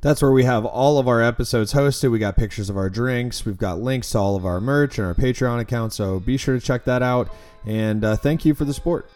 That's 0.00 0.22
where 0.22 0.30
we 0.30 0.44
have 0.44 0.64
all 0.64 1.00
of 1.00 1.08
our 1.08 1.20
episodes 1.20 1.72
hosted. 1.72 2.12
We 2.12 2.20
got 2.20 2.36
pictures 2.36 2.70
of 2.70 2.76
our 2.76 2.88
drinks. 2.88 3.44
We've 3.44 3.58
got 3.58 3.80
links 3.80 4.10
to 4.10 4.18
all 4.18 4.36
of 4.36 4.46
our 4.46 4.60
merch 4.60 4.98
and 4.98 5.06
our 5.08 5.14
Patreon 5.14 5.58
account. 5.58 5.92
So 5.92 6.20
be 6.20 6.36
sure 6.36 6.54
to 6.54 6.64
check 6.64 6.84
that 6.84 7.02
out. 7.02 7.34
And 7.66 8.04
uh, 8.04 8.14
thank 8.14 8.44
you 8.44 8.54
for 8.54 8.64
the 8.64 8.72
support. 8.72 9.10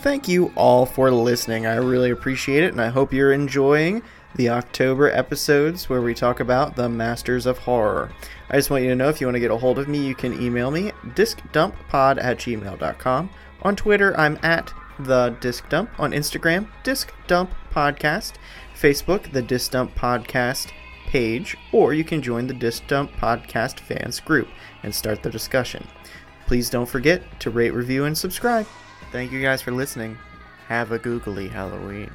Thank 0.00 0.28
you 0.28 0.50
all 0.56 0.86
for 0.86 1.10
listening. 1.10 1.66
I 1.66 1.76
really 1.76 2.10
appreciate 2.10 2.64
it, 2.64 2.72
and 2.72 2.80
I 2.80 2.88
hope 2.88 3.12
you're 3.12 3.34
enjoying 3.34 4.02
the 4.34 4.48
October 4.48 5.10
episodes 5.10 5.90
where 5.90 6.00
we 6.00 6.14
talk 6.14 6.40
about 6.40 6.74
the 6.74 6.88
Masters 6.88 7.44
of 7.44 7.58
Horror. 7.58 8.10
I 8.48 8.56
just 8.56 8.70
want 8.70 8.82
you 8.82 8.88
to 8.88 8.96
know 8.96 9.10
if 9.10 9.20
you 9.20 9.26
want 9.26 9.34
to 9.34 9.40
get 9.40 9.50
a 9.50 9.58
hold 9.58 9.78
of 9.78 9.88
me, 9.88 9.98
you 9.98 10.14
can 10.14 10.40
email 10.40 10.70
me 10.70 10.92
discdumppod 11.08 12.22
at 12.22 12.38
gmail.com. 12.38 13.30
On 13.60 13.76
Twitter, 13.76 14.18
I'm 14.18 14.38
at 14.42 14.72
the 14.98 15.36
Disc 15.40 15.68
Dump. 15.68 15.90
On 15.98 16.12
Instagram, 16.12 16.68
Disc 16.82 17.12
Dump 17.26 17.50
Podcast. 17.70 18.36
Facebook, 18.74 19.30
the 19.32 19.42
Disc 19.42 19.72
Dump 19.72 19.94
Podcast 19.94 20.68
page, 21.08 21.58
or 21.72 21.92
you 21.92 22.04
can 22.04 22.22
join 22.22 22.46
the 22.46 22.54
Disc 22.54 22.86
Dump 22.86 23.12
Podcast 23.12 23.80
fans 23.80 24.18
group 24.18 24.48
and 24.82 24.94
start 24.94 25.22
the 25.22 25.28
discussion. 25.28 25.86
Please 26.46 26.70
don't 26.70 26.88
forget 26.88 27.38
to 27.40 27.50
rate, 27.50 27.74
review, 27.74 28.06
and 28.06 28.16
subscribe. 28.16 28.66
Thank 29.10 29.32
you 29.32 29.42
guys 29.42 29.60
for 29.60 29.72
listening. 29.72 30.18
Have 30.68 30.92
a 30.92 30.98
googly 30.98 31.48
Halloween. 31.48 32.10